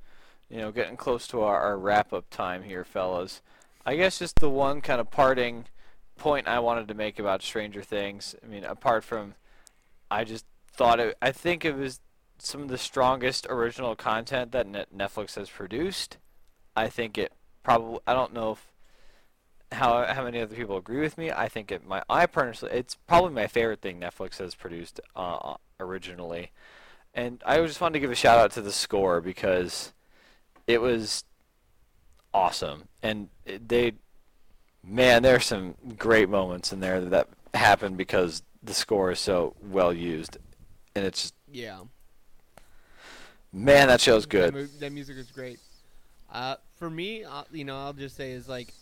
you 0.49 0.59
know, 0.59 0.71
getting 0.71 0.97
close 0.97 1.27
to 1.29 1.40
our, 1.43 1.61
our 1.61 1.79
wrap 1.79 2.12
up 2.12 2.29
time 2.31 2.62
here, 2.62 2.85
fellas. 2.85 3.43
I 3.87 3.97
guess 3.97 4.19
just 4.19 4.40
the 4.40 4.51
one 4.51 4.81
kind 4.81 5.01
of 5.01 5.11
parting 5.11 5.64
point 6.16 6.47
I 6.47 6.59
wanted 6.59 6.88
to 6.88 6.95
make 6.95 7.19
about 7.19 7.43
Stranger 7.43 7.83
Things. 7.83 8.35
I 8.45 8.47
mean, 8.47 8.64
apart 8.64 9.05
from, 9.05 9.35
I 10.11 10.25
just 10.25 10.45
thought 10.71 11.01
it. 11.01 11.16
I 11.23 11.33
think 11.33 11.64
it 11.64 11.77
was 11.77 12.01
some 12.38 12.62
of 12.62 12.69
the 12.69 12.79
strongest 12.79 13.47
original 13.49 13.97
content 13.97 14.53
that 14.53 14.66
Net- 14.66 14.97
Netflix 14.97 15.35
has 15.37 15.49
produced. 15.49 16.19
I 16.77 16.88
think 16.88 17.19
it 17.19 17.33
probably. 17.62 18.01
I 18.07 18.14
don't 18.14 18.35
know 18.35 18.53
if 18.53 18.71
how 19.73 20.05
how 20.12 20.25
many 20.25 20.40
other 20.40 20.55
people 20.55 20.77
agree 20.77 21.01
with 21.01 21.16
me. 21.16 21.31
I 21.31 21.49
think 21.49 21.71
it 21.71 21.87
my 21.87 22.03
I 22.09 22.27
personally 22.27 22.77
it's 22.77 22.97
probably 23.07 23.33
my 23.33 23.47
favorite 23.47 23.81
thing 23.81 24.01
Netflix 24.01 24.38
has 24.38 24.55
produced 24.55 25.01
uh, 25.14 25.55
originally, 25.79 26.51
and 27.14 27.42
I 27.44 27.59
just 27.59 27.81
wanted 27.81 27.94
to 27.94 28.01
give 28.01 28.11
a 28.11 28.14
shout 28.14 28.38
out 28.38 28.53
to 28.53 28.62
the 28.62 28.73
score 28.73 29.20
because 29.20 29.92
it 30.66 30.81
was 30.81 31.25
awesome, 32.33 32.85
and 33.03 33.29
they 33.44 33.92
man 34.85 35.23
there's 35.23 35.44
some 35.46 35.75
great 35.99 36.29
moments 36.29 36.73
in 36.73 36.81
there 36.81 37.01
that 37.01 37.29
happen 37.55 37.96
because 37.96 38.42
the 38.62 38.75
score 38.75 39.11
is 39.11 39.18
so 39.20 39.55
well 39.62 39.92
used, 39.92 40.37
and 40.94 41.05
it's 41.05 41.23
just, 41.23 41.35
yeah. 41.51 41.81
man 43.53 43.88
that 43.88 44.01
show's 44.01 44.27
That, 44.38 44.53
good. 44.53 44.55
mu- 44.55 44.68
that 44.79 44.92
music 44.92 45.16
is 45.16 45.31
great. 45.31 45.61
Uh, 46.31 46.57
for 46.77 46.88
me, 46.90 47.25
uh, 47.25 47.44
you 47.53 47.64
know, 47.64 47.77
I'll 47.77 47.92
just 47.92 48.16
say 48.16 48.33
is 48.33 48.49
like, 48.49 48.73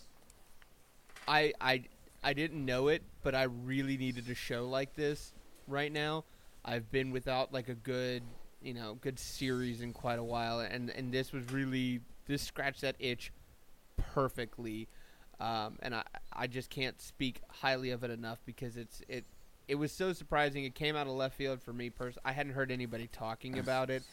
I 1.27 1.53
I 1.59 1.83
I 2.23 2.33
didn't 2.33 2.63
know 2.65 2.87
it, 2.89 3.03
but 3.23 3.33
I 3.35 3.43
really 3.43 3.97
needed 3.97 4.29
a 4.29 4.35
show 4.35 4.67
like 4.67 4.95
this 4.95 5.33
right 5.67 5.91
now. 5.91 6.25
I've 6.65 6.91
been 6.91 7.11
without 7.11 7.53
like 7.53 7.69
a 7.69 7.75
good, 7.75 8.23
you 8.61 8.73
know, 8.73 8.97
good 9.01 9.19
series 9.19 9.81
in 9.81 9.93
quite 9.93 10.19
a 10.19 10.23
while, 10.23 10.59
and 10.59 10.89
and 10.89 11.11
this 11.11 11.31
was 11.31 11.49
really 11.51 12.01
this 12.25 12.41
scratched 12.41 12.81
that 12.81 12.95
itch 12.99 13.31
perfectly, 13.97 14.87
um, 15.39 15.77
and 15.81 15.95
I 15.95 16.03
I 16.33 16.47
just 16.47 16.69
can't 16.69 17.01
speak 17.01 17.41
highly 17.49 17.91
of 17.91 18.03
it 18.03 18.11
enough 18.11 18.39
because 18.45 18.77
it's 18.77 19.01
it. 19.07 19.25
It 19.67 19.75
was 19.75 19.91
so 19.91 20.13
surprising. 20.13 20.63
It 20.63 20.73
came 20.73 20.95
out 20.95 21.05
of 21.05 21.13
left 21.13 21.35
field 21.35 21.61
for 21.61 21.73
me. 21.73 21.91
Pers- 21.91 22.17
I 22.25 22.31
hadn't 22.31 22.53
heard 22.53 22.71
anybody 22.71 23.07
talking 23.07 23.59
about 23.59 23.89
it 23.89 24.03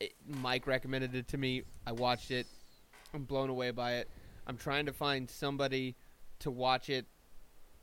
it, 0.00 0.14
Mike 0.26 0.66
recommended 0.66 1.14
it 1.14 1.28
to 1.28 1.38
me. 1.38 1.62
I 1.86 1.92
watched 1.92 2.30
it. 2.30 2.46
I'm 3.12 3.24
blown 3.24 3.50
away 3.50 3.70
by 3.70 3.94
it. 3.94 4.08
I'm 4.46 4.56
trying 4.56 4.86
to 4.86 4.92
find 4.92 5.30
somebody 5.30 5.94
to 6.40 6.50
watch 6.50 6.90
it 6.90 7.06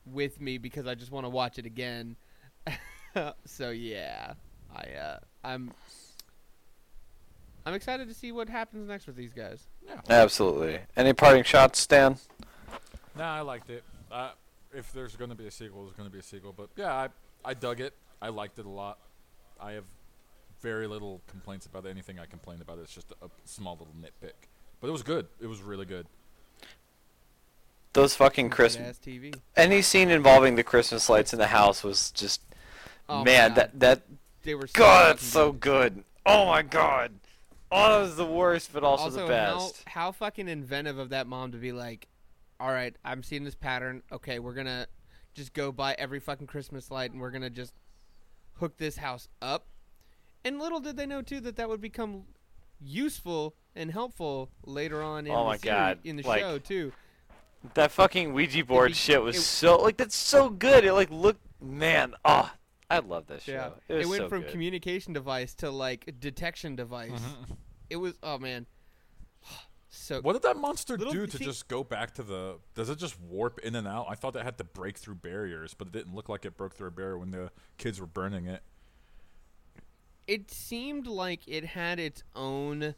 with 0.06 0.42
me 0.42 0.58
because 0.58 0.88
I 0.88 0.96
just 0.96 1.12
want 1.12 1.26
to 1.26 1.30
watch 1.30 1.58
it 1.58 1.66
again. 1.66 2.16
so 3.46 3.70
yeah, 3.70 4.34
I 4.76 4.98
uh, 4.98 5.20
I'm 5.44 5.72
I'm 7.66 7.74
excited 7.74 8.08
to 8.08 8.14
see 8.14 8.32
what 8.32 8.50
happens 8.50 8.88
next 8.88 9.08
with 9.08 9.16
these 9.16 9.34
guys. 9.34 9.68
Yeah. 9.86 10.02
Absolutely. 10.10 10.80
Any 10.96 11.14
parting 11.14 11.44
shots, 11.44 11.80
Stan? 11.80 12.18
Nah, 13.16 13.36
I 13.36 13.42
liked 13.42 13.70
it. 13.70 13.84
Uh, 14.12 14.32
if 14.74 14.92
there's 14.94 15.16
going 15.16 15.30
to 15.30 15.36
be 15.36 15.48
a 15.48 15.52
sequel, 15.52 15.84
there's 15.84 15.96
going 15.96 16.10
to 16.10 16.14
be 16.14 16.20
a 16.20 16.24
sequel. 16.24 16.54
But 16.56 16.70
yeah, 16.76 16.94
I 16.94 17.10
I 17.44 17.54
dug 17.54 17.82
it. 17.82 17.94
I 18.22 18.30
liked 18.30 18.60
it 18.60 18.66
a 18.66 18.70
lot. 18.70 19.00
I 19.60 19.74
have 19.74 19.86
very 20.62 20.88
little 20.88 21.22
complaints 21.28 21.66
about 21.66 21.86
anything 21.86 22.20
I 22.20 22.26
complained 22.26 22.62
about. 22.62 22.80
It's 22.80 22.94
just 22.94 23.12
a 23.22 23.30
small 23.46 23.74
little 23.74 23.96
nitpick. 24.00 24.48
But 24.80 24.88
it 24.88 24.92
was 24.92 25.04
good. 25.04 25.28
It 25.40 25.48
was 25.48 25.62
really 25.62 25.86
good. 25.86 26.08
Those 27.94 28.16
fucking 28.16 28.50
Christmas. 28.52 28.98
TV. 28.98 29.36
Any 29.56 29.82
scene 29.82 30.10
involving 30.10 30.56
the 30.56 30.64
Christmas 30.64 31.10
lights 31.10 31.34
in 31.34 31.40
the 31.40 31.48
house 31.48 31.84
was 31.84 32.12
just 32.12 32.42
Oh 33.12 33.24
man. 33.24 33.54
That 33.56 33.80
that 33.80 34.02
they 34.44 34.56
were 34.56 34.68
so 34.68 34.74
God, 34.80 35.10
that's 35.16 35.26
so 35.26 35.52
good. 35.52 36.04
Oh 36.26 36.46
my 36.46 36.62
God. 36.62 37.12
Oh, 37.72 37.94
that 38.00 38.02
was 38.02 38.16
the 38.18 38.26
worst, 38.26 38.74
but 38.74 38.84
also, 38.84 39.06
also 39.06 39.22
the 39.22 39.28
best. 39.28 39.84
How, 39.88 40.02
how 40.08 40.12
fucking 40.12 40.48
inventive 40.50 40.98
of 40.98 41.10
that 41.10 41.26
mom 41.26 41.54
to 41.54 41.58
be 41.58 41.72
like, 41.72 42.08
all 42.60 42.70
right, 42.70 42.94
I'm 43.06 43.24
seeing 43.24 43.44
this 43.46 43.56
pattern. 43.56 44.04
Okay, 44.12 44.40
we're 44.40 44.54
gonna 44.54 44.88
just 45.34 45.54
go 45.54 45.72
buy 45.72 45.96
every 45.98 46.20
fucking 46.20 46.48
Christmas 46.48 46.92
light, 46.92 47.12
and 47.12 47.22
we're 47.22 47.32
gonna 47.32 47.50
just 47.50 47.74
hook 48.56 48.78
this 48.78 48.98
house 48.98 49.28
up. 49.42 49.66
And 50.44 50.60
little 50.60 50.80
did 50.80 50.98
they 50.98 51.06
know 51.06 51.22
too 51.22 51.40
that 51.42 51.56
that 51.58 51.70
would 51.70 51.82
become 51.82 52.24
useful 52.84 53.54
and 53.76 53.92
helpful 53.92 54.50
later 54.66 55.02
on 55.02 55.26
in 55.28 55.32
Oh 55.32 55.40
the 55.40 55.44
my 55.46 55.58
series- 55.58 55.64
God, 55.76 56.00
in 56.04 56.16
the 56.18 56.24
like, 56.24 56.42
show 56.42 56.58
too. 56.60 56.92
That 57.76 57.92
fucking 57.92 58.34
Ouija 58.34 58.66
board 58.66 58.90
be- 58.90 58.94
shit 58.96 59.22
was 59.22 59.38
it- 59.38 59.42
so 59.42 59.78
like 59.78 59.98
that's 59.98 60.16
so 60.16 60.50
good. 60.50 60.84
It 60.84 60.94
like 60.94 61.10
looked 61.12 61.42
man. 61.62 62.16
Oh, 62.26 62.52
I 62.96 63.00
love 63.00 63.28
this 63.28 63.44
show. 63.44 63.52
Yeah, 63.54 63.70
It, 63.88 63.94
was 64.00 64.08
went 64.08 64.22
so 64.24 64.30
from 64.30 64.42
good. 64.42 64.52
communication 64.52 65.14
device 65.14 65.54
to 65.56 65.70
like 65.72 66.14
detection 66.20 66.76
device. 66.76 67.12
Mm-hmm. 67.12 67.54
It 67.90 67.96
was 67.98 68.14
oh 68.24 68.38
man, 68.40 68.66
so 69.90 70.22
What 70.22 70.34
did 70.34 70.44
that 70.44 70.58
monster 70.58 70.98
Little- 70.98 71.14
do 71.14 71.28
to 71.28 71.38
see- 71.38 71.44
just 71.46 71.68
go 71.68 71.84
back 71.84 72.14
to 72.16 72.24
the? 72.24 72.58
Does 72.76 72.90
it 72.90 72.98
just 72.98 73.20
warp 73.20 73.60
in 73.60 73.76
and 73.76 73.88
out? 73.88 74.06
I 74.10 74.16
thought 74.16 74.36
it 74.36 74.44
had 74.44 74.58
to 74.60 74.64
break 74.64 74.98
through 74.98 75.16
barriers, 75.16 75.74
but 75.74 75.88
it 75.88 75.94
didn't 75.94 76.14
look 76.16 76.30
like 76.30 76.46
it 76.46 76.56
broke 76.58 76.76
through 76.76 76.88
a 76.90 76.92
barrier 76.92 77.18
when 77.18 77.32
the 77.32 77.52
kids 77.78 78.00
were 78.00 78.08
burning 78.08 78.46
it. 78.48 78.62
it 80.28 80.50
seemed 80.52 81.08
like 81.08 81.48
it 81.48 81.66
had 81.66 82.00
its 82.00 82.24
own 82.36 82.96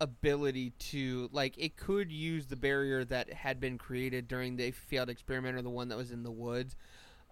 ability 0.00 0.70
to 0.78 1.28
like 1.32 1.54
it 1.56 1.76
could 1.76 2.10
use 2.10 2.46
the 2.48 2.56
barrier 2.56 3.04
that 3.04 3.32
had 3.32 3.60
been 3.60 3.78
created 3.78 4.26
during 4.26 4.56
the 4.56 4.70
failed 4.72 5.08
experiment 5.08 5.56
or 5.56 5.62
the 5.62 5.70
one 5.70 5.88
that 5.88 5.96
was 5.96 6.10
in 6.10 6.22
the 6.24 6.32
woods. 6.32 6.74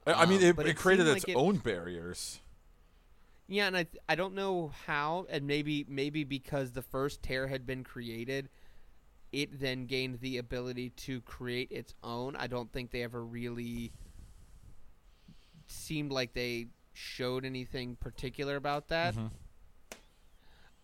I 0.07 0.27
mean, 0.27 0.39
Um, 0.39 0.45
it, 0.45 0.57
but 0.57 0.67
it 0.67 0.71
it 0.71 0.77
created 0.77 1.07
its 1.07 1.27
like 1.29 1.37
own 1.37 1.59
barriers. 1.59 2.41
Yeah, 3.49 3.67
and 3.67 3.77
I 3.77 3.87
I 4.09 4.15
don't 4.15 4.35
know 4.35 4.73
how, 4.87 5.27
and 5.29 5.47
maybe 5.47 5.85
maybe 5.89 6.25
because 6.25 6.73
the 6.73 6.83
first 6.83 7.23
tear 7.23 7.47
had 7.49 7.67
been 7.67 7.85
created, 7.85 8.49
it 9.31 9.61
then 9.61 9.87
gained 9.87 10.21
the 10.21 10.39
ability 10.39 10.91
to 10.91 11.21
create 11.23 11.71
its 11.71 11.95
own. 12.03 12.35
I 12.37 12.47
don't 12.47 12.73
think 12.73 12.91
they 12.91 13.03
ever 13.03 13.25
really 13.25 13.93
seemed 15.67 16.11
like 16.13 16.35
they 16.35 16.69
showed 16.95 17.45
anything 17.45 17.97
particular 17.97 18.57
about 18.57 18.89
that. 18.89 19.15
Mhm. 19.15 19.31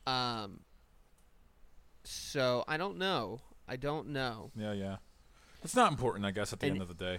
Um. 0.06 0.60
So 2.04 2.64
I 2.68 2.76
don't 2.76 2.96
know. 2.98 3.40
I 3.66 3.76
don't 3.76 4.08
know. 4.08 4.50
Yeah, 4.56 4.72
yeah. 4.72 4.96
It's 5.62 5.74
not 5.74 5.90
important, 5.90 6.24
I 6.24 6.30
guess, 6.30 6.52
at 6.52 6.60
the 6.60 6.66
And- 6.66 6.74
end 6.76 6.82
of 6.82 6.88
the 6.88 6.94
day. 6.94 7.18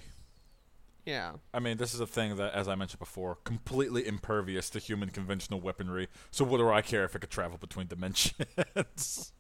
Yeah. 1.10 1.32
I 1.56 1.60
mean, 1.60 1.78
this 1.78 1.96
is 1.96 2.00
a 2.00 2.06
thing 2.06 2.36
that, 2.36 2.54
as 2.54 2.68
I 2.68 2.76
mentioned 2.76 3.00
before, 3.00 3.36
completely 3.44 4.06
impervious 4.06 4.70
to 4.70 4.80
human 4.80 5.10
conventional 5.10 5.60
weaponry. 5.60 6.08
So 6.30 6.46
what 6.46 6.58
do 6.60 6.70
I 6.70 6.84
care 6.84 7.04
if 7.04 7.16
it 7.16 7.20
could 7.20 7.32
travel 7.32 7.58
between 7.58 7.88
dimensions? 7.88 9.34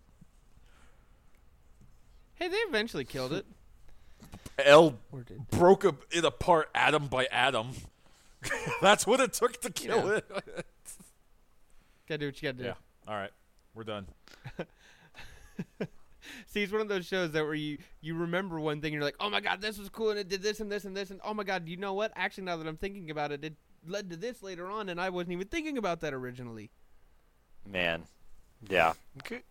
Hey, 2.34 2.48
they 2.48 2.56
eventually 2.58 3.06
killed 3.06 3.34
it. 3.34 3.46
El 4.58 4.98
broke 5.52 5.84
a, 5.84 5.96
it 6.10 6.26
apart 6.26 6.70
atom 6.74 7.08
by 7.08 7.26
atom. 7.26 7.72
That's 8.82 9.06
what 9.06 9.20
it 9.20 9.34
took 9.34 9.62
to 9.62 9.70
kill 9.70 10.08
Yeah. 10.08 10.16
it. 10.18 10.66
Gotta 12.08 12.18
do 12.18 12.26
what 12.28 12.42
you 12.42 12.48
gotta 12.52 12.58
do. 12.58 12.64
yeah. 12.64 12.74
All 13.08 13.16
right. 13.16 13.32
We're 13.76 13.84
done. 13.84 14.08
See, 16.48 16.64
it's 16.64 16.72
one 16.72 16.82
of 16.82 16.88
those 16.88 17.06
shows 17.06 17.32
that 17.32 17.44
where 17.44 17.54
you 17.54 17.78
you 18.02 18.16
remember 18.16 18.60
one 18.60 18.82
thing, 18.82 18.88
and 18.90 18.96
you're 18.96 19.04
like, 19.04 19.16
oh 19.20 19.30
my 19.30 19.42
god, 19.42 19.62
this 19.62 19.78
was 19.78 19.90
cool, 19.90 20.10
and 20.10 20.20
it 20.20 20.28
did 20.30 20.42
this 20.42 20.60
and 20.60 20.72
this 20.72 20.86
and 20.86 20.96
this, 20.96 21.12
and 21.12 21.20
oh 21.24 21.34
my 21.34 21.44
god, 21.44 21.68
you 21.68 21.78
know 21.78 21.94
what? 21.94 22.12
Actually, 22.16 22.46
now 22.46 22.58
that 22.58 22.68
I'm 22.68 22.78
thinking 22.78 23.10
about 23.12 23.32
it, 23.32 23.44
it 23.44 23.56
led 23.88 24.10
to 24.10 24.16
this 24.18 24.42
later 24.44 24.68
on, 24.70 24.90
and 24.90 25.00
I 25.00 25.10
wasn't 25.10 25.34
even 25.34 25.48
thinking 25.48 25.78
about 25.78 26.02
that 26.02 26.14
originally. 26.14 26.70
Man. 27.66 28.04
Yeah. 28.68 28.94
G- 29.28 29.44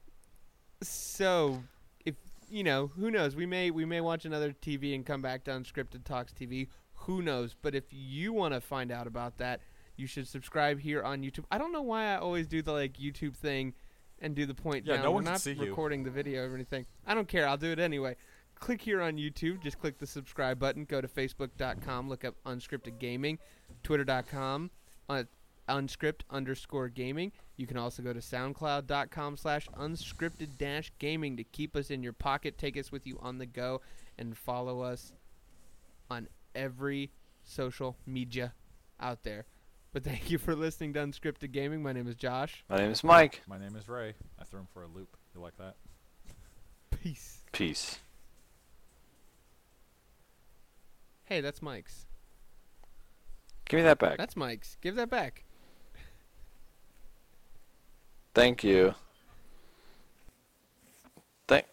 So, 0.82 1.62
if 2.04 2.14
you 2.50 2.62
know, 2.62 2.88
who 2.88 3.10
knows? 3.10 3.34
We 3.36 3.46
may 3.46 3.70
we 3.70 3.84
may 3.84 4.00
watch 4.00 4.24
another 4.24 4.52
TV 4.52 4.94
and 4.94 5.04
come 5.04 5.22
back 5.22 5.44
to 5.44 5.50
Unscripted 5.50 6.04
Talks 6.04 6.32
TV. 6.32 6.68
Who 7.02 7.22
knows? 7.22 7.54
But 7.60 7.74
if 7.74 7.84
you 7.90 8.32
want 8.32 8.54
to 8.54 8.60
find 8.60 8.90
out 8.90 9.06
about 9.06 9.38
that, 9.38 9.60
you 9.96 10.06
should 10.06 10.28
subscribe 10.28 10.80
here 10.80 11.02
on 11.02 11.22
YouTube. 11.22 11.44
I 11.50 11.58
don't 11.58 11.72
know 11.72 11.82
why 11.82 12.12
I 12.12 12.16
always 12.16 12.46
do 12.46 12.62
the 12.62 12.72
like 12.72 12.94
YouTube 12.98 13.34
thing 13.36 13.74
and 14.20 14.34
do 14.34 14.46
the 14.46 14.54
point 14.54 14.86
Yeah, 14.86 14.94
down. 14.94 15.04
no 15.04 15.10
We're 15.10 15.14
one 15.16 15.24
can 15.24 15.32
not 15.32 15.40
see 15.40 15.52
you. 15.52 15.66
recording 15.66 16.02
the 16.04 16.10
video 16.10 16.48
or 16.48 16.54
anything. 16.54 16.86
I 17.06 17.14
don't 17.14 17.28
care. 17.28 17.46
I'll 17.48 17.56
do 17.56 17.70
it 17.72 17.78
anyway. 17.78 18.16
Click 18.56 18.80
here 18.82 19.00
on 19.00 19.16
YouTube. 19.16 19.62
Just 19.62 19.78
click 19.78 19.98
the 19.98 20.06
subscribe 20.06 20.58
button. 20.58 20.84
Go 20.84 21.00
to 21.00 21.06
Facebook.com. 21.08 22.08
Look 22.08 22.24
up 22.24 22.34
Unscripted 22.44 22.98
Gaming. 22.98 23.38
Twitter.com. 23.84 24.70
Uh, 25.08 25.24
unscript 25.68 26.22
underscore 26.30 26.88
gaming. 26.88 27.30
You 27.56 27.66
can 27.66 27.76
also 27.76 28.02
go 28.02 28.12
to 28.12 28.20
soundcloud.com 28.20 29.36
slash 29.36 29.68
unscripted 29.78 30.56
dash 30.58 30.90
gaming 30.98 31.36
to 31.36 31.44
keep 31.44 31.76
us 31.76 31.90
in 31.90 32.02
your 32.02 32.12
pocket, 32.14 32.56
take 32.58 32.76
us 32.76 32.90
with 32.90 33.06
you 33.06 33.18
on 33.20 33.38
the 33.38 33.46
go, 33.46 33.80
and 34.18 34.36
follow 34.36 34.80
us 34.80 35.12
on 36.10 36.28
every 36.54 37.10
social 37.44 37.96
media 38.06 38.54
out 38.98 39.22
there. 39.24 39.44
But 39.92 40.04
thank 40.04 40.30
you 40.30 40.38
for 40.38 40.54
listening 40.54 40.92
to 40.94 41.00
Unscripted 41.00 41.50
Gaming. 41.52 41.82
My 41.82 41.92
name 41.92 42.06
is 42.06 42.14
Josh. 42.14 42.62
My 42.68 42.76
name 42.76 42.90
is 42.90 43.02
Mike. 43.02 43.42
My 43.48 43.58
name 43.58 43.74
is 43.74 43.88
Ray. 43.88 44.14
I 44.38 44.44
threw 44.44 44.60
him 44.60 44.68
for 44.72 44.82
a 44.82 44.86
loop. 44.86 45.16
You 45.34 45.40
like 45.40 45.56
that? 45.56 45.76
Peace. 46.90 47.38
Peace. 47.52 47.98
Hey, 51.24 51.40
that's 51.40 51.62
Mike's. 51.62 52.06
Give 53.68 53.78
me 53.78 53.84
that 53.84 53.98
back. 53.98 54.18
That's 54.18 54.36
Mike's. 54.36 54.76
Give 54.80 54.94
that 54.96 55.10
back. 55.10 55.44
Thank 58.34 58.64
you. 58.64 58.94
Thank. 61.46 61.66